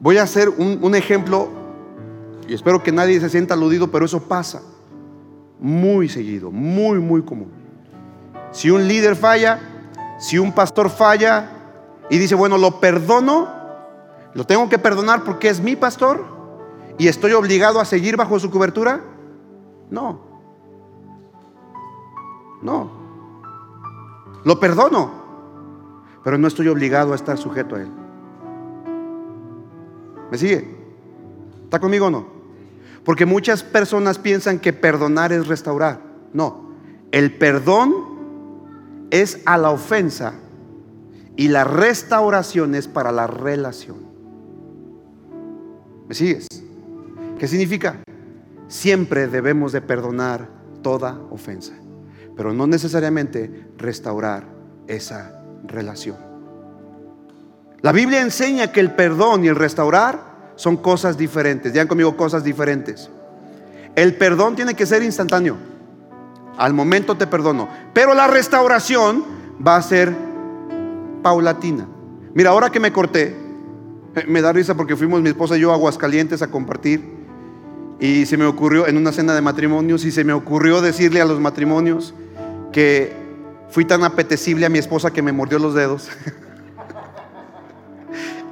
[0.02, 1.48] Voy a hacer un, un ejemplo
[2.50, 4.62] y espero que nadie se sienta aludido, pero eso pasa
[5.60, 7.52] muy seguido, muy, muy común.
[8.52, 9.60] Si un líder falla,
[10.20, 11.50] si un pastor falla
[12.10, 13.48] y dice, bueno, lo perdono,
[14.34, 16.26] lo tengo que perdonar porque es mi pastor
[16.98, 19.02] y estoy obligado a seguir bajo su cobertura,
[19.90, 20.22] no.
[22.62, 22.92] No.
[24.44, 25.12] Lo perdono,
[26.24, 27.92] pero no estoy obligado a estar sujeto a él.
[30.32, 30.78] ¿Me sigue?
[31.64, 32.39] ¿Está conmigo o no?
[33.10, 36.00] Porque muchas personas piensan que perdonar es restaurar.
[36.32, 36.76] No,
[37.12, 40.36] el perdón es a la ofensa
[41.36, 43.98] y la restauración es para la relación.
[46.08, 46.46] ¿Me sigues?
[47.40, 48.04] ¿Qué significa?
[48.68, 50.48] Siempre debemos de perdonar
[50.84, 51.74] toda ofensa
[52.38, 54.46] pero no necesariamente restaurar
[54.88, 56.16] esa relación.
[57.82, 60.29] La Biblia enseña que el perdón y el restaurar
[60.60, 61.72] son cosas diferentes.
[61.72, 63.10] Digan conmigo cosas diferentes.
[63.96, 65.56] El perdón tiene que ser instantáneo.
[66.58, 67.70] Al momento te perdono.
[67.94, 69.24] Pero la restauración
[69.66, 70.14] va a ser
[71.24, 71.88] paulatina.
[72.34, 73.34] Mira, ahora que me corté,
[74.28, 77.10] me da risa porque fuimos mi esposa y yo a Aguascalientes a compartir.
[78.02, 81.26] Y se me ocurrió en una cena de matrimonios y se me ocurrió decirle a
[81.26, 82.14] los matrimonios,
[82.74, 83.16] que
[83.70, 86.10] fui tan apetecible a mi esposa que me mordió los dedos.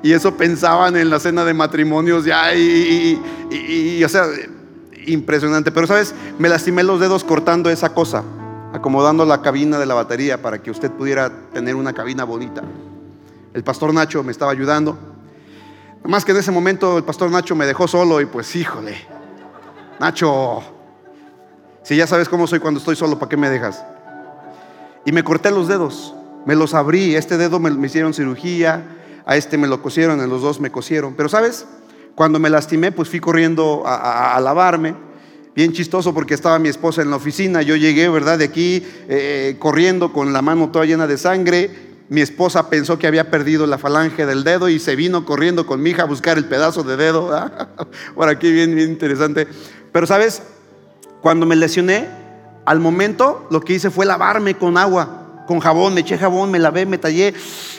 [0.03, 4.25] y eso pensaban en la cena de matrimonios ya y, y, o sea,
[5.05, 5.71] impresionante.
[5.71, 8.23] Pero sabes, me lastimé los dedos cortando esa cosa,
[8.73, 12.61] acomodando la cabina de la batería para que usted pudiera tener una cabina bonita.
[13.53, 14.97] El pastor Nacho me estaba ayudando.
[16.03, 18.95] Más que en ese momento el pastor Nacho me dejó solo y pues híjole,
[19.99, 20.61] Nacho,
[21.83, 23.83] si ya sabes cómo soy cuando estoy solo, ¿para qué me dejas?
[25.05, 26.13] Y me corté los dedos,
[26.45, 27.15] me los abrí.
[27.15, 28.83] Este dedo me, hicieron cirugía,
[29.27, 31.13] a este me lo cosieron, en los dos me cosieron.
[31.15, 31.65] Pero sabes,
[32.15, 34.95] cuando me lastimé, pues fui corriendo a, lavarme.
[35.53, 37.61] Bien chistoso porque estaba mi esposa en la oficina.
[37.61, 38.37] Yo llegué, ¿verdad?
[38.37, 41.69] De aquí eh, corriendo con la mano toda llena de sangre.
[42.07, 45.81] Mi esposa pensó que había perdido la falange del dedo y se vino corriendo con
[45.81, 47.29] mi hija a buscar el pedazo de dedo.
[48.15, 49.45] Por aquí, bien, bien interesante.
[49.91, 50.41] Pero sabes,
[51.21, 52.07] cuando me lesioné,
[52.65, 56.59] al momento lo que hice fue lavarme con agua, con jabón, me eché jabón, me
[56.59, 57.33] lavé, me tallé,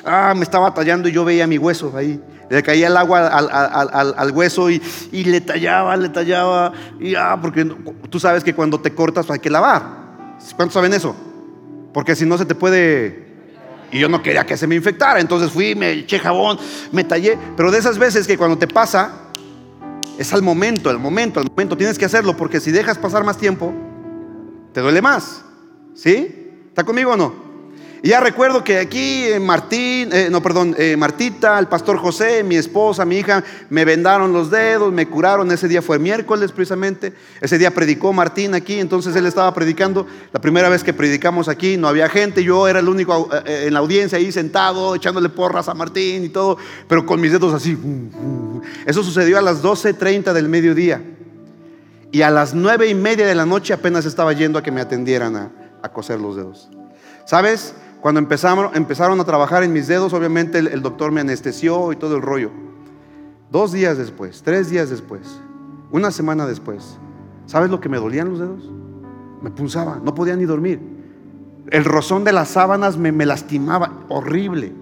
[0.05, 2.21] ah, me estaba tallando y yo veía mi hueso ahí.
[2.51, 4.81] Le caía el agua al, hueso y,
[5.13, 7.65] le tallaba, le tallaba, y ah, porque
[8.09, 9.83] tú sabes que cuando te cortas hay que lavar.
[10.57, 11.15] ¿Cuántos saben eso?
[11.93, 13.29] Porque si no se te puede...
[13.91, 16.59] Y yo no quería que se me infectara, entonces fui, me eché jabón,
[16.93, 19.13] me tallé, pero de esas veces que cuando te pasa,
[20.19, 23.39] es al momento, al momento, al momento, tienes que hacerlo, porque si dejas pasar más
[23.39, 23.73] tiempo,
[24.73, 25.43] te duele más.
[25.95, 26.53] ¿Sí?
[26.69, 27.48] ¿Está conmigo o no?
[28.03, 32.45] Y ya recuerdo que aquí eh, Martín, eh, no, perdón, eh, Martita, el pastor José,
[32.45, 35.51] mi esposa, mi hija, me vendaron los dedos, me curaron.
[35.51, 37.13] Ese día fue miércoles precisamente.
[37.41, 40.07] Ese día predicó Martín aquí, entonces él estaba predicando.
[40.33, 43.81] La primera vez que predicamos aquí no había gente, yo era el único en la
[43.81, 47.77] audiencia ahí sentado, echándole porras a Martín y todo, pero con mis dedos así.
[48.87, 51.03] Eso sucedió a las 12.30 del mediodía.
[52.11, 54.81] Y a las nueve y media de la noche apenas estaba yendo a que me
[54.81, 55.51] atendieran a,
[55.93, 56.69] coser los dedos.
[57.25, 57.75] ¿Sabes?
[58.01, 62.23] Cuando empezaron, a trabajar en mis dedos, obviamente el, doctor me anestesió y todo el
[62.23, 62.51] rollo.
[63.51, 65.41] Dos días después, tres días después,
[65.91, 66.99] una semana después,
[67.47, 68.71] ¿sabes lo que me dolían los dedos?
[69.43, 70.81] Me pulsaba, no podía ni dormir.
[71.71, 74.73] El rozón de las sábanas me, me lastimaba, horrible.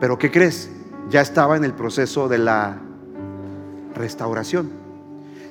[0.00, 0.70] Pero ¿qué crees?
[1.10, 2.78] Ya estaba en el proceso de la
[3.94, 4.70] restauración.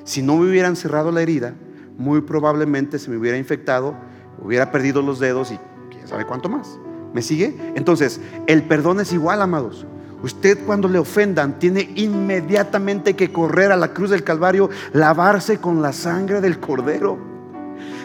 [0.04, 1.54] Si no me hubieran cerrado la herida,
[1.96, 3.94] muy probablemente se me hubiera infectado,
[4.42, 5.58] hubiera perdido los dedos y
[6.04, 6.78] sabe cuánto más.
[7.12, 7.56] ¿Me sigue?
[7.74, 9.86] Entonces, el perdón es igual, amados.
[10.22, 15.82] Usted cuando le ofendan tiene inmediatamente que correr a la cruz del Calvario, lavarse con
[15.82, 17.18] la sangre del Cordero.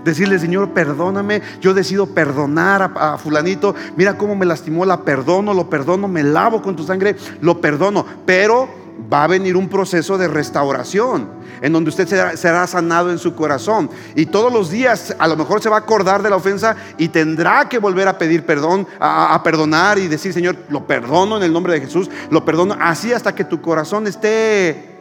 [0.03, 5.53] Decirle, Señor, perdóname, yo decido perdonar a, a, fulanito, mira cómo me lastimó, la perdono,
[5.53, 8.69] lo perdono, me lavo con tu sangre, lo perdono, pero
[9.12, 13.89] va a venir un proceso de restauración en donde usted será, sanado en su corazón.
[14.16, 17.10] Y todos los días a lo mejor se va a acordar de la ofensa y
[17.10, 21.54] tendrá que volver a pedir perdón, a, perdonar y decir, Señor, lo perdono en el
[21.54, 25.00] nombre de Jesús, lo perdono así hasta que tu corazón esté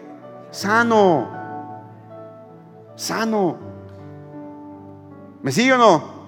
[0.51, 1.37] sano.
[2.97, 3.59] Sano.
[5.43, 6.19] ¿Me sigue o no?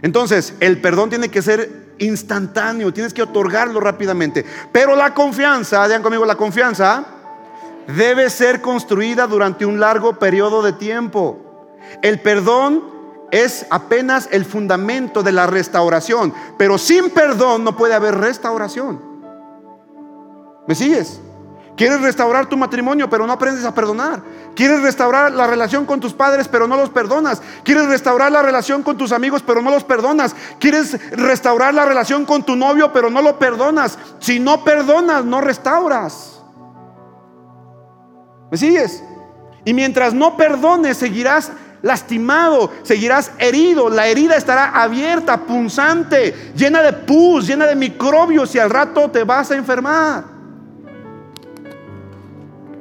[0.00, 4.44] Entonces, el perdón tiene que ser instantáneo, tienes que otorgarlo rápidamente.
[4.72, 7.04] Pero la confianza, digan conmigo, la confianza
[7.86, 11.38] debe ser construida durante un largo periodo de tiempo.
[12.02, 12.84] El perdón
[13.30, 19.00] es apenas el fundamento de la restauración, pero sin perdón no puede haber restauración.
[20.66, 21.20] ¿Me sigues?
[21.78, 24.20] Quieres restaurar tu matrimonio, pero no aprendes a perdonar.
[24.56, 27.40] Quieres restaurar la relación con tus padres, pero no los perdonas.
[27.62, 30.34] Quieres restaurar la relación con tus amigos, pero no los perdonas.
[30.58, 33.96] Quieres restaurar la relación con tu novio, pero no lo perdonas.
[34.18, 36.42] Si no perdonas, no restauras.
[38.50, 39.04] ¿Me sigues?
[39.64, 43.88] Y mientras no perdones, seguirás lastimado, seguirás herido.
[43.88, 49.22] La herida estará abierta, punzante, llena de pus, llena de microbios y al rato te
[49.22, 50.37] vas a enfermar.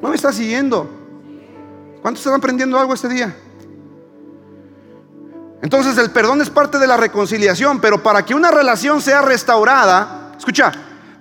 [0.02, 0.90] ¿No me está siguiendo?
[2.02, 3.36] ¿Cuántos están aprendiendo algo este día?
[5.62, 10.34] Entonces el perdón es parte de la reconciliación, pero para que una relación sea restaurada,
[10.38, 10.72] escucha,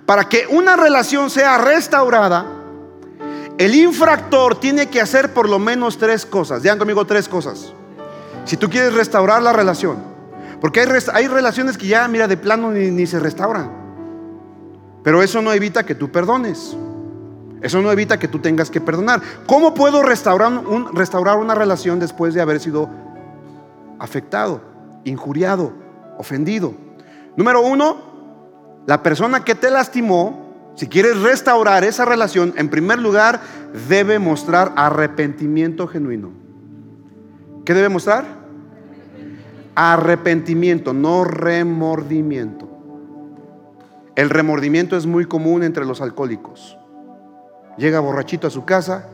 [0.05, 2.45] para que una relación sea restaurada,
[3.57, 6.61] el infractor tiene que hacer por lo menos tres cosas.
[6.61, 7.73] Digan conmigo tres cosas.
[8.45, 9.97] Si tú quieres restaurar la relación,
[10.61, 13.71] porque hay, hay relaciones que ya, mira, de plano ni, ni se restauran,
[15.03, 16.77] pero eso no evita que tú perdones.
[17.61, 19.21] Eso no evita que tú tengas que perdonar.
[19.45, 22.89] ¿Cómo puedo restaurar, un, restaurar una relación después de haber sido
[23.99, 24.61] afectado,
[25.05, 25.73] injuriado,
[26.17, 26.73] ofendido?
[27.35, 27.97] Número uno,
[28.85, 33.41] la persona que te lastimó, si quieres restaurar esa relación, en primer lugar
[33.89, 36.31] debe mostrar arrepentimiento genuino.
[37.65, 38.25] ¿Qué debe mostrar?
[39.75, 42.67] Arrepentimiento, no remordimiento.
[44.15, 46.77] El remordimiento es muy común entre los alcohólicos.
[47.77, 49.07] Llega borrachito a su casa,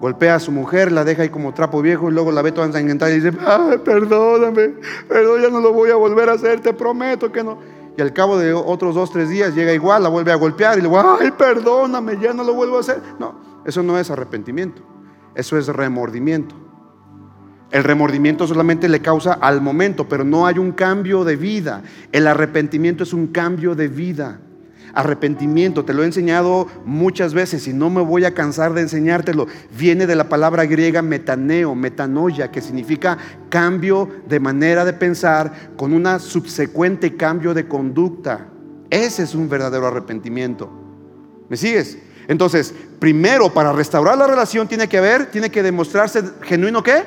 [0.00, 2.66] golpea a su mujer, la deja ahí como trapo viejo y luego la ve toda
[2.66, 4.74] ensangrentada y dice, Ay, perdóname,
[5.08, 7.58] perdón, ya no lo voy a volver a hacer, te prometo que no.
[7.96, 10.82] Y al cabo de otros dos, tres días llega igual, la vuelve a golpear y
[10.82, 13.00] le dice, ay, perdóname, ya no lo vuelvo a hacer.
[13.18, 14.82] No, eso no es arrepentimiento,
[15.34, 16.54] eso es remordimiento.
[17.70, 21.82] El remordimiento solamente le causa al momento, pero no hay un cambio de vida.
[22.12, 24.40] El arrepentimiento es un cambio de vida
[24.94, 29.46] arrepentimiento, te lo he enseñado muchas veces y no me voy a cansar de enseñártelo.
[29.76, 33.18] Viene de la palabra griega metaneo, metanoia, que significa
[33.48, 38.48] cambio de manera de pensar con una subsecuente cambio de conducta.
[38.90, 40.70] Ese es un verdadero arrepentimiento.
[41.48, 41.98] ¿Me sigues?
[42.28, 47.02] Entonces, primero para restaurar la relación tiene que haber, tiene que demostrarse genuino qué?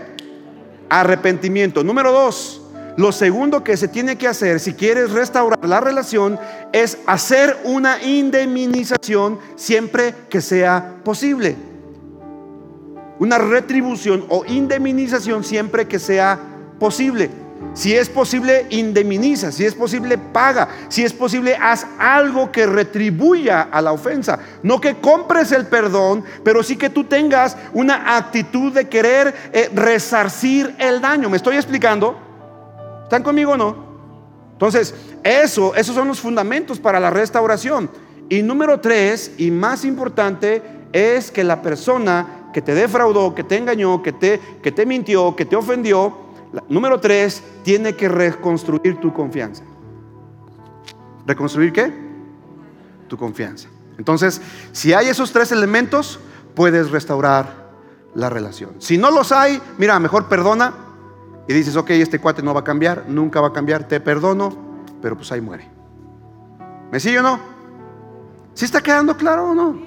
[0.89, 1.83] Arrepentimiento.
[1.83, 2.64] Número dos,
[2.97, 6.39] lo segundo que se tiene que hacer si quieres restaurar la relación
[6.71, 11.57] es hacer una indemnización siempre que sea posible.
[13.19, 16.39] Una retribución o indemnización siempre que sea
[16.79, 17.29] posible.
[17.73, 19.51] Si es posible, indemniza.
[19.51, 20.69] Si es posible, paga.
[20.87, 24.39] Si es posible, haz algo que retribuya a la ofensa.
[24.63, 29.69] No que compres el perdón, pero sí que tú tengas una actitud de querer eh,
[29.73, 31.29] resarcir el daño.
[31.29, 32.24] ¿Me estoy explicando?
[33.05, 33.75] ¿Están conmigo o no?
[34.53, 37.89] Entonces, eso, esos son los fundamentos para la restauración.
[38.29, 43.57] Y número tres, y más importante, es que la persona que te defraudó, que te
[43.57, 46.17] engañó, que te, que te mintió, que te ofendió,
[46.69, 49.63] número tres, tiene que reconstruir tu confianza.
[51.27, 51.93] ¿Reconstruir qué?
[53.07, 53.67] Tu confianza.
[53.97, 54.41] Entonces,
[54.71, 56.19] si hay esos tres elementos,
[56.55, 57.65] puedes restaurar
[58.15, 58.71] la relación.
[58.79, 60.73] Si no los hay, mira, mejor perdona,
[61.47, 64.55] y dices, ok, este cuate no va a cambiar, nunca va a cambiar, te perdono,
[65.01, 65.69] pero pues ahí muere.
[66.91, 67.39] ¿Me sigue o no?
[68.53, 69.79] ¿Sí está quedando claro o no?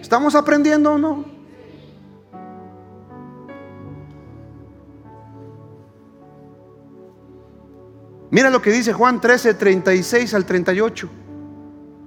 [0.00, 1.24] ¿Estamos aprendiendo o no?
[8.30, 11.08] Mira lo que dice Juan 13, 36 al 38.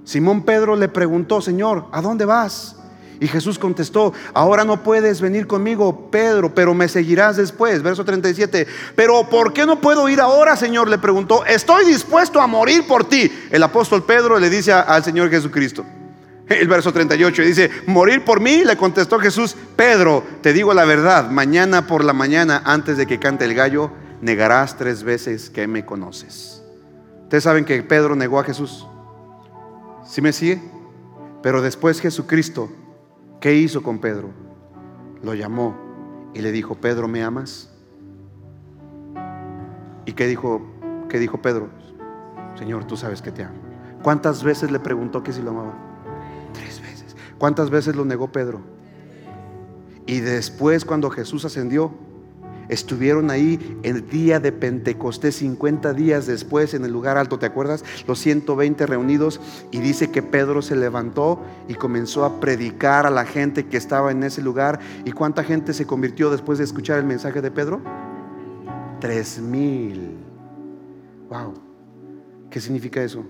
[0.04, 2.79] Simón Pedro le preguntó, Señor, ¿a dónde vas?
[3.20, 7.82] Y Jesús contestó, ahora no puedes venir conmigo, Pedro, pero me seguirás después.
[7.82, 8.66] Verso 37,
[8.96, 10.88] pero ¿por qué no puedo ir ahora, Señor?
[10.88, 13.30] Le preguntó, estoy dispuesto a morir por ti.
[13.50, 15.84] El apóstol Pedro le dice al Señor Jesucristo.
[16.48, 21.30] El verso 38 dice, morir por mí, le contestó Jesús, Pedro, te digo la verdad,
[21.30, 23.92] mañana por la mañana, antes de que cante el gallo,
[24.22, 26.62] negarás tres veces que me conoces.
[27.24, 28.86] Ustedes saben que Pedro negó a Jesús.
[30.04, 30.60] ¿Sí me sigue?
[31.42, 32.70] Pero después Jesucristo
[33.40, 34.30] ¿Qué hizo con Pedro?
[35.22, 35.74] Lo llamó
[36.34, 37.70] y le dijo, Pedro, ¿me amas?
[40.04, 40.60] ¿Y qué dijo,
[41.08, 41.70] qué dijo Pedro?
[42.56, 43.56] Señor, tú sabes que te amo.
[44.02, 45.74] ¿Cuántas veces le preguntó que si lo amaba?
[46.52, 47.16] Tres veces.
[47.38, 48.60] ¿Cuántas veces lo negó Pedro?
[50.06, 51.92] Y después cuando Jesús ascendió,
[52.70, 57.84] estuvieron ahí el día de Pentecostés, 50 días después en el lugar alto, ¿te acuerdas?
[58.06, 59.40] Los 120 reunidos
[59.70, 64.12] y dice que Pedro se levantó y comenzó a predicar a la gente que estaba
[64.12, 64.78] en ese lugar.
[65.04, 67.80] ¿Y cuánta gente se convirtió después de escuchar el mensaje de Pedro?
[69.00, 70.16] Tres mil.
[71.28, 71.54] Wow.
[72.50, 73.24] ¿Qué significa eso?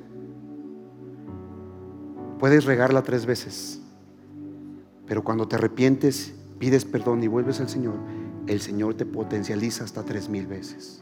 [2.39, 3.81] Puedes regarla tres veces,
[5.07, 7.97] pero cuando te arrepientes, pides perdón y vuelves al Señor,
[8.51, 11.01] el Señor te potencializa hasta tres mil veces.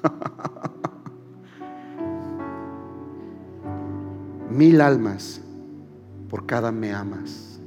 [4.48, 5.40] mil almas
[6.30, 7.58] por cada me amas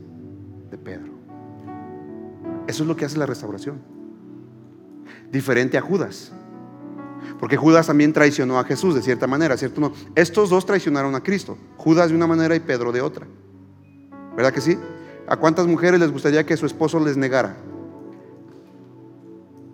[0.72, 1.12] de Pedro.
[2.68, 3.82] Eso es lo que hace la restauración.
[5.30, 6.32] Diferente a Judas.
[7.42, 9.82] Porque Judas también traicionó a Jesús de cierta manera, ¿cierto?
[9.82, 9.92] No.
[10.16, 11.58] Estos dos traicionaron a Cristo.
[11.76, 13.28] Judas de una manera y Pedro de otra.
[14.38, 14.80] ¿Verdad que sí?
[15.28, 17.58] ¿A cuántas mujeres les gustaría que su esposo les negara?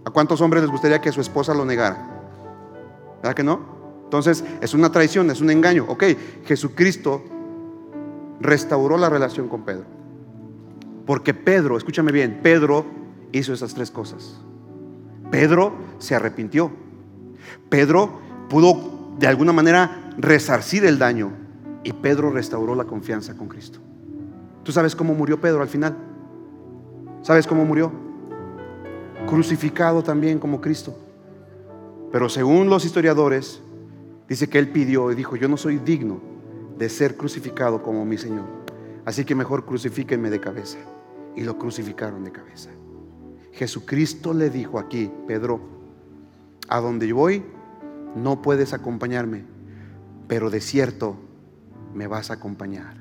[0.05, 1.97] ¿A cuántos hombres les gustaría que su esposa lo negara?
[3.21, 3.59] ¿Verdad que no?
[4.03, 5.85] Entonces es una traición, es un engaño.
[5.87, 6.03] Ok,
[6.45, 7.23] Jesucristo
[8.39, 9.85] restauró la relación con Pedro.
[11.05, 12.85] Porque Pedro, escúchame bien, Pedro
[13.31, 14.39] hizo esas tres cosas.
[15.31, 16.71] Pedro se arrepintió.
[17.69, 21.31] Pedro pudo de alguna manera resarcir el daño
[21.83, 23.79] y Pedro restauró la confianza con Cristo.
[24.63, 25.97] ¿Tú sabes cómo murió Pedro al final?
[27.21, 27.91] ¿Sabes cómo murió?
[29.27, 30.97] Crucificado también como Cristo.
[32.11, 33.61] Pero según los historiadores,
[34.29, 36.21] dice que él pidió y dijo, yo no soy digno
[36.77, 38.45] de ser crucificado como mi Señor.
[39.05, 40.77] Así que mejor crucifíquenme de cabeza.
[41.35, 42.69] Y lo crucificaron de cabeza.
[43.53, 45.61] Jesucristo le dijo aquí, Pedro,
[46.67, 47.43] a donde yo voy,
[48.15, 49.45] no puedes acompañarme,
[50.27, 51.17] pero de cierto
[51.93, 52.97] me vas a acompañar.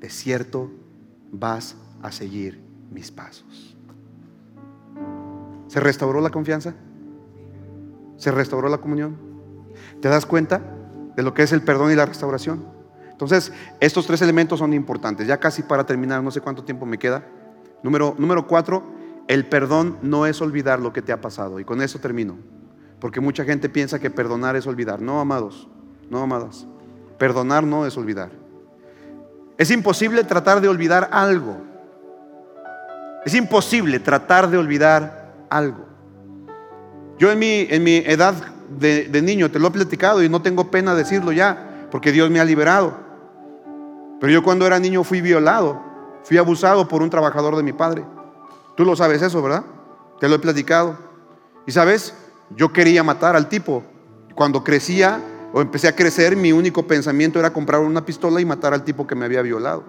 [0.00, 0.70] De cierto
[1.32, 2.60] vas a seguir
[2.90, 3.73] mis pasos.
[5.74, 6.72] ¿Se restauró la confianza?
[8.16, 9.16] ¿Se restauró la comunión?
[10.00, 10.62] ¿Te das cuenta
[11.16, 12.64] de lo que es el perdón y la restauración?
[13.10, 15.26] Entonces, estos tres elementos son importantes.
[15.26, 17.26] Ya casi para terminar, no sé cuánto tiempo me queda.
[17.82, 18.84] Número, número cuatro,
[19.26, 21.58] el perdón no es olvidar lo que te ha pasado.
[21.58, 22.38] Y con eso termino.
[23.00, 25.02] Porque mucha gente piensa que perdonar es olvidar.
[25.02, 25.68] No, amados,
[26.08, 26.68] no, amadas.
[27.18, 28.30] Perdonar no es olvidar.
[29.58, 31.56] Es imposible tratar de olvidar algo.
[33.26, 35.86] Es imposible tratar de olvidar algo.
[37.18, 38.34] Yo en mi, en mi edad
[38.78, 42.30] de, de niño te lo he platicado y no tengo pena decirlo ya, porque Dios
[42.30, 42.96] me ha liberado.
[44.20, 45.80] Pero yo cuando era niño fui violado,
[46.24, 48.04] fui abusado por un trabajador de mi padre.
[48.76, 49.64] Tú lo sabes eso, ¿verdad?
[50.18, 50.96] Te lo he platicado.
[51.66, 52.14] Y sabes,
[52.56, 53.84] yo quería matar al tipo.
[54.34, 55.20] Cuando crecía
[55.52, 59.06] o empecé a crecer, mi único pensamiento era comprar una pistola y matar al tipo
[59.06, 59.84] que me había violado.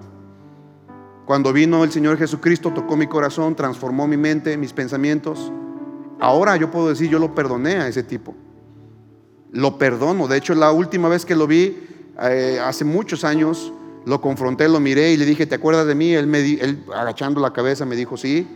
[1.25, 5.51] Cuando vino el Señor Jesucristo, tocó mi corazón, transformó mi mente, mis pensamientos.
[6.19, 8.35] Ahora yo puedo decir, yo lo perdoné a ese tipo.
[9.51, 10.27] Lo perdono.
[10.27, 11.87] De hecho, la última vez que lo vi,
[12.21, 13.73] eh, hace muchos años,
[14.05, 16.13] lo confronté, lo miré y le dije, ¿te acuerdas de mí?
[16.13, 18.47] Él, me, él agachando la cabeza me dijo, sí.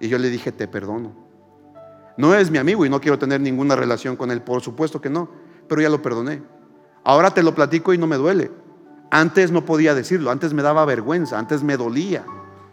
[0.00, 1.12] Y yo le dije, te perdono.
[2.16, 5.08] No es mi amigo y no quiero tener ninguna relación con él, por supuesto que
[5.08, 5.28] no,
[5.68, 6.42] pero ya lo perdoné.
[7.04, 8.50] Ahora te lo platico y no me duele.
[9.10, 12.24] Antes no podía decirlo, antes me daba vergüenza, antes me dolía.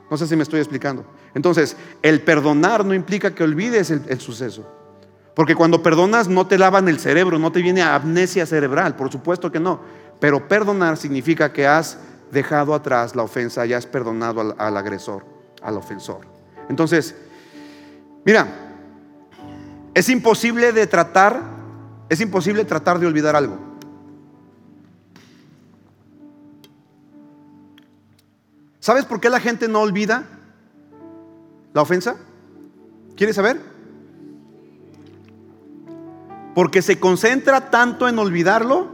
[0.09, 1.05] No sé si me estoy explicando.
[1.33, 4.65] Entonces, el perdonar no implica que olvides el, suceso.
[5.33, 9.51] Porque cuando perdonas no te lavan el cerebro, no te viene amnesia cerebral, por supuesto
[9.51, 9.81] que no.
[10.19, 11.97] Pero perdonar significa que has
[12.31, 15.25] dejado atrás la ofensa y has perdonado al, al agresor,
[15.61, 16.21] al ofensor.
[16.69, 17.15] Entonces,
[18.23, 18.47] mira,
[19.93, 21.41] es imposible de tratar,
[22.09, 23.64] es imposible tratar de olvidar algo.
[28.85, 30.25] ¿Sabes por qué la gente no olvida
[31.73, 32.17] la ofensa?
[33.15, 33.59] ¿Quieres saber?
[36.53, 38.89] Porque se concentra tanto en olvidarlo,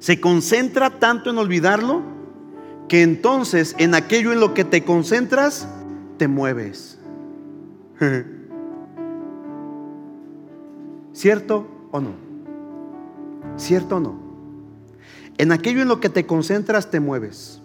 [0.00, 2.02] se concentra tanto en olvidarlo,
[2.88, 5.68] que entonces en aquello en lo que te concentras,
[6.18, 6.98] te mueves.
[11.12, 12.16] ¿Cierto o no?
[13.56, 14.18] ¿Cierto o no?
[15.38, 17.62] En aquello en lo que te concentras te mueves.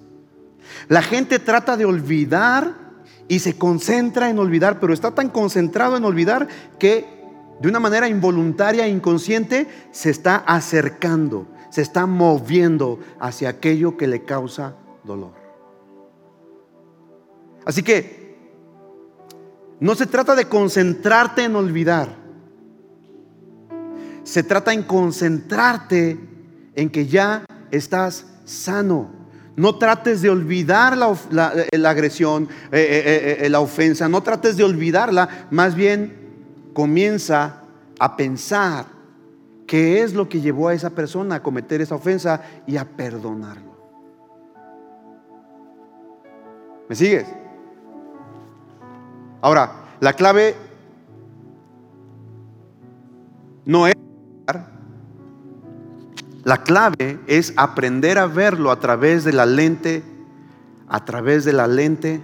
[0.87, 2.75] La gente trata de olvidar
[3.27, 6.47] y se concentra en olvidar, pero está tan concentrado en olvidar
[6.79, 7.21] que
[7.61, 14.07] de una manera involuntaria e inconsciente se está acercando, se está moviendo hacia aquello que
[14.07, 15.33] le causa dolor.
[17.63, 18.35] Así que
[19.79, 22.15] no se trata de concentrarte en olvidar,
[24.23, 26.19] se trata en concentrarte
[26.75, 29.20] en que ya estás sano.
[29.61, 31.11] No trates de olvidar la,
[31.87, 37.61] agresión, eh, eh, eh, la ofensa, no trates de olvidarla, más bien comienza
[37.99, 38.87] a pensar
[39.67, 43.77] qué es lo que llevó a esa persona a cometer esa ofensa y a perdonarlo.
[46.89, 47.27] ¿Me sigues?
[49.41, 50.55] Ahora, la clave
[53.65, 54.00] no es...
[56.43, 60.03] La clave es aprender a verlo a través de la lente,
[60.87, 62.21] a través de la lente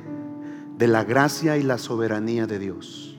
[0.78, 3.18] de la gracia y la soberanía de Dios.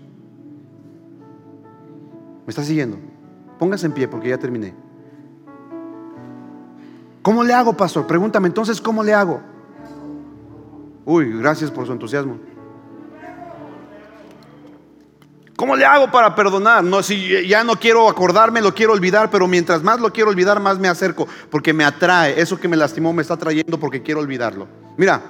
[2.47, 2.99] ¿Me está siguiendo?
[3.59, 4.75] Póngase en pie porque ya terminé.
[7.23, 8.07] ¿Cómo le hago, pastor?
[8.07, 9.41] Pregúntame entonces, ¿cómo le hago?
[11.05, 12.39] Uy, gracias por su entusiasmo.
[15.69, 16.83] ¿Cómo le hago para perdonar?
[16.83, 20.61] No, si ya no quiero acordarme, lo quiero olvidar, pero mientras más lo quiero olvidar,
[20.61, 22.41] más me acerco, porque me atrae.
[22.41, 24.66] Eso que me lastimó me está trayendo porque quiero olvidarlo.
[24.97, 25.21] Mira,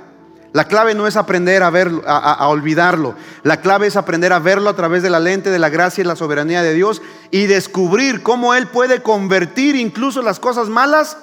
[0.53, 3.17] la clave no es aprender a verlo, a, olvidarlo.
[3.43, 6.07] La clave es aprender a verlo a través de la lente de la gracia y
[6.07, 11.19] la soberanía de Dios y descubrir cómo Él puede convertir incluso las cosas malas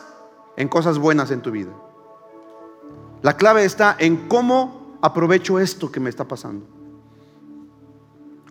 [0.57, 1.71] en cosas buenas en tu vida.
[3.21, 6.74] La clave está en cómo aprovecho esto que me está pasando.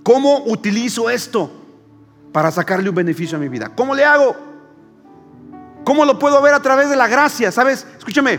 [0.04, 1.50] ¿Cómo utilizo esto
[2.30, 3.70] para sacarle un beneficio a mi vida?
[3.74, 4.36] ¿Cómo le hago?
[5.82, 7.50] ¿Cómo lo puedo ver a través de la gracia?
[7.50, 7.86] ¿Sabes?
[7.96, 8.38] Escúchame,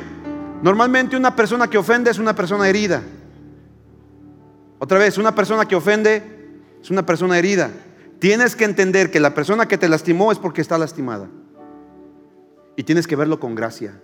[0.62, 3.02] normalmente una persona que ofende es una persona herida.
[4.78, 7.72] Otra vez, una persona que ofende es una persona herida.
[8.20, 11.28] Tienes que entender que la persona que te lastimó es porque está lastimada.
[12.76, 14.00] Y tienes que verlo con gracia.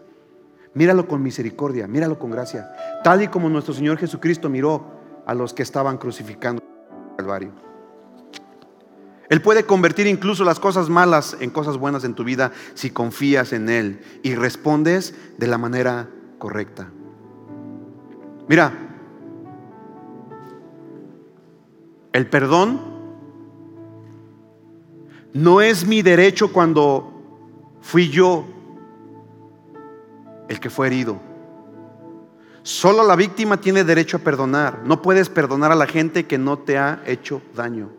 [0.73, 2.71] Míralo con misericordia, míralo con gracia.
[3.03, 6.61] Tal y como nuestro Señor Jesucristo miró a los que estaban crucificando.
[7.21, 7.51] Calvario.
[9.29, 13.53] Él puede convertir incluso las cosas malas en cosas buenas en tu vida si confías
[13.53, 16.09] en Él y respondes de la manera
[16.39, 16.89] correcta.
[18.49, 18.73] Mira,
[22.11, 22.81] el perdón
[25.33, 28.45] no es mi derecho cuando fui yo
[30.49, 31.30] el que fue herido.
[32.63, 34.81] Solo la víctima tiene derecho a perdonar.
[34.85, 37.89] No puedes perdonar a la gente que no te ha hecho daño.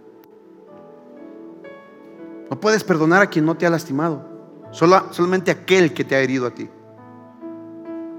[2.49, 4.29] No puedes perdonar a quien no te ha lastimado.
[4.71, 6.69] Solo, solamente aquel que te ha herido a ti.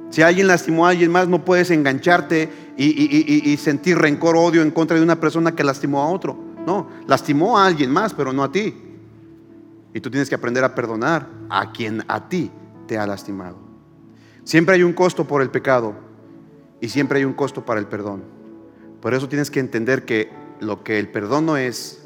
[0.09, 4.61] Si alguien lastimó a alguien más, no puedes engancharte y, y sentir rencor o odio
[4.61, 6.37] en contra de una persona que lastimó a otro.
[6.65, 8.75] No, lastimó a alguien más, pero no a ti.
[9.93, 12.51] Y tú tienes que aprender a perdonar a quien a ti
[12.87, 13.57] te ha lastimado.
[14.43, 16.12] Siempre hay un costo por el pecado
[16.83, 18.23] y siempre hay un costo para el perdón.
[18.99, 20.29] Por eso tienes que entender que
[20.59, 22.03] lo que el perdón no es,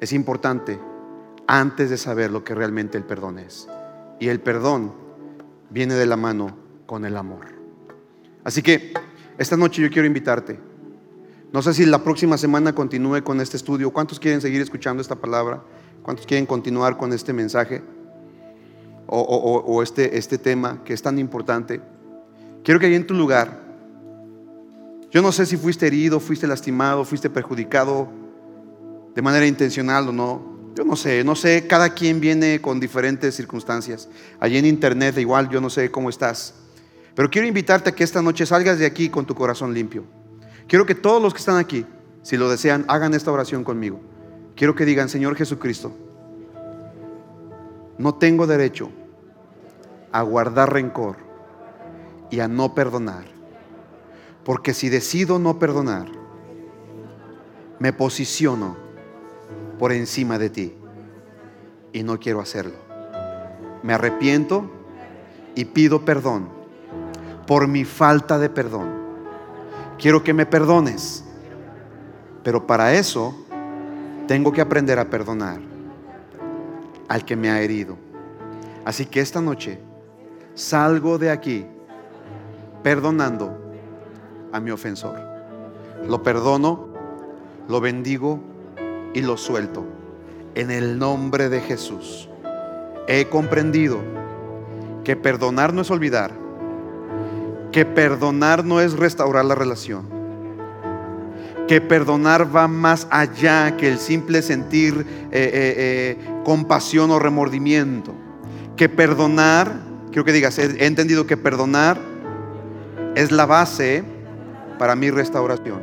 [0.00, 0.76] es importante
[1.46, 3.68] antes de saber lo que realmente el perdón es.
[4.18, 4.92] Y el perdón
[5.70, 7.46] viene de la mano con el amor.
[8.42, 8.92] Así que
[9.38, 10.58] esta noche yo quiero invitarte.
[11.52, 13.92] No sé si la próxima semana continúe con este estudio.
[13.92, 15.62] ¿Cuántos quieren seguir escuchando esta palabra?
[16.02, 17.84] ¿Cuántos quieren continuar con este mensaje?
[19.06, 21.80] O, este, este tema que es tan importante.
[22.64, 23.68] Quiero que ahí en tu lugar,
[25.10, 28.08] yo no sé si fuiste herido, fuiste lastimado, fuiste perjudicado
[29.14, 30.58] de manera intencional o no.
[30.74, 34.08] Yo no sé, no sé, cada quien viene con diferentes circunstancias.
[34.38, 36.54] Allí en internet igual, yo no sé cómo estás.
[37.14, 40.04] Pero quiero invitarte a que esta noche salgas de aquí con tu corazón limpio.
[40.68, 41.86] Quiero que todos los que están aquí,
[42.22, 44.00] si lo desean, hagan esta oración conmigo.
[44.54, 45.90] Quiero que digan, Señor Jesucristo,
[47.96, 48.90] no tengo derecho
[50.12, 51.27] a guardar rencor
[52.30, 53.24] y a no perdonar.
[54.44, 56.06] Porque si decido no perdonar,
[57.78, 58.76] me posiciono
[59.78, 60.74] por encima de ti
[61.92, 62.76] y no quiero hacerlo.
[63.82, 64.70] Me arrepiento
[65.54, 66.48] y pido perdón
[67.46, 68.90] por mi falta de perdón.
[69.98, 71.24] Quiero que me perdones,
[72.42, 73.34] pero para eso
[74.26, 75.60] tengo que aprender a perdonar
[77.08, 77.96] al que me ha herido.
[78.84, 79.80] Así que esta noche
[80.54, 81.66] salgo de aquí
[82.82, 83.58] perdonando
[84.52, 85.18] a mi ofensor.
[86.06, 86.88] Lo perdono,
[87.68, 88.40] lo bendigo
[89.14, 89.84] y lo suelto.
[90.54, 92.28] En el nombre de Jesús.
[93.06, 93.98] He comprendido
[95.04, 96.32] que perdonar no es olvidar,
[97.72, 100.06] que perdonar no es restaurar la relación,
[101.66, 108.14] que perdonar va más allá que el simple sentir eh, eh, eh, compasión o remordimiento,
[108.76, 111.98] que perdonar, quiero que digas, he entendido que perdonar
[113.18, 114.04] es la base
[114.78, 115.80] para mi restauración.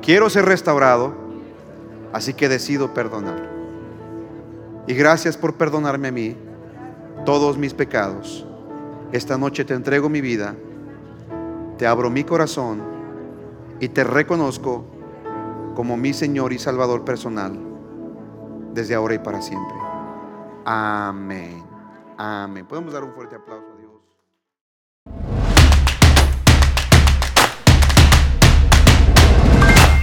[0.00, 1.12] Quiero ser restaurado,
[2.12, 3.50] así que decido perdonar.
[4.86, 6.36] Y gracias por perdonarme a mí
[7.24, 8.46] todos mis pecados.
[9.10, 10.54] Esta noche te entrego mi vida,
[11.78, 12.80] te abro mi corazón
[13.80, 14.84] y te reconozco
[15.74, 17.58] como mi Señor y Salvador personal,
[18.72, 19.76] desde ahora y para siempre.
[20.64, 21.60] Amén.
[22.16, 22.64] Amén.
[22.66, 23.71] Podemos dar un fuerte aplauso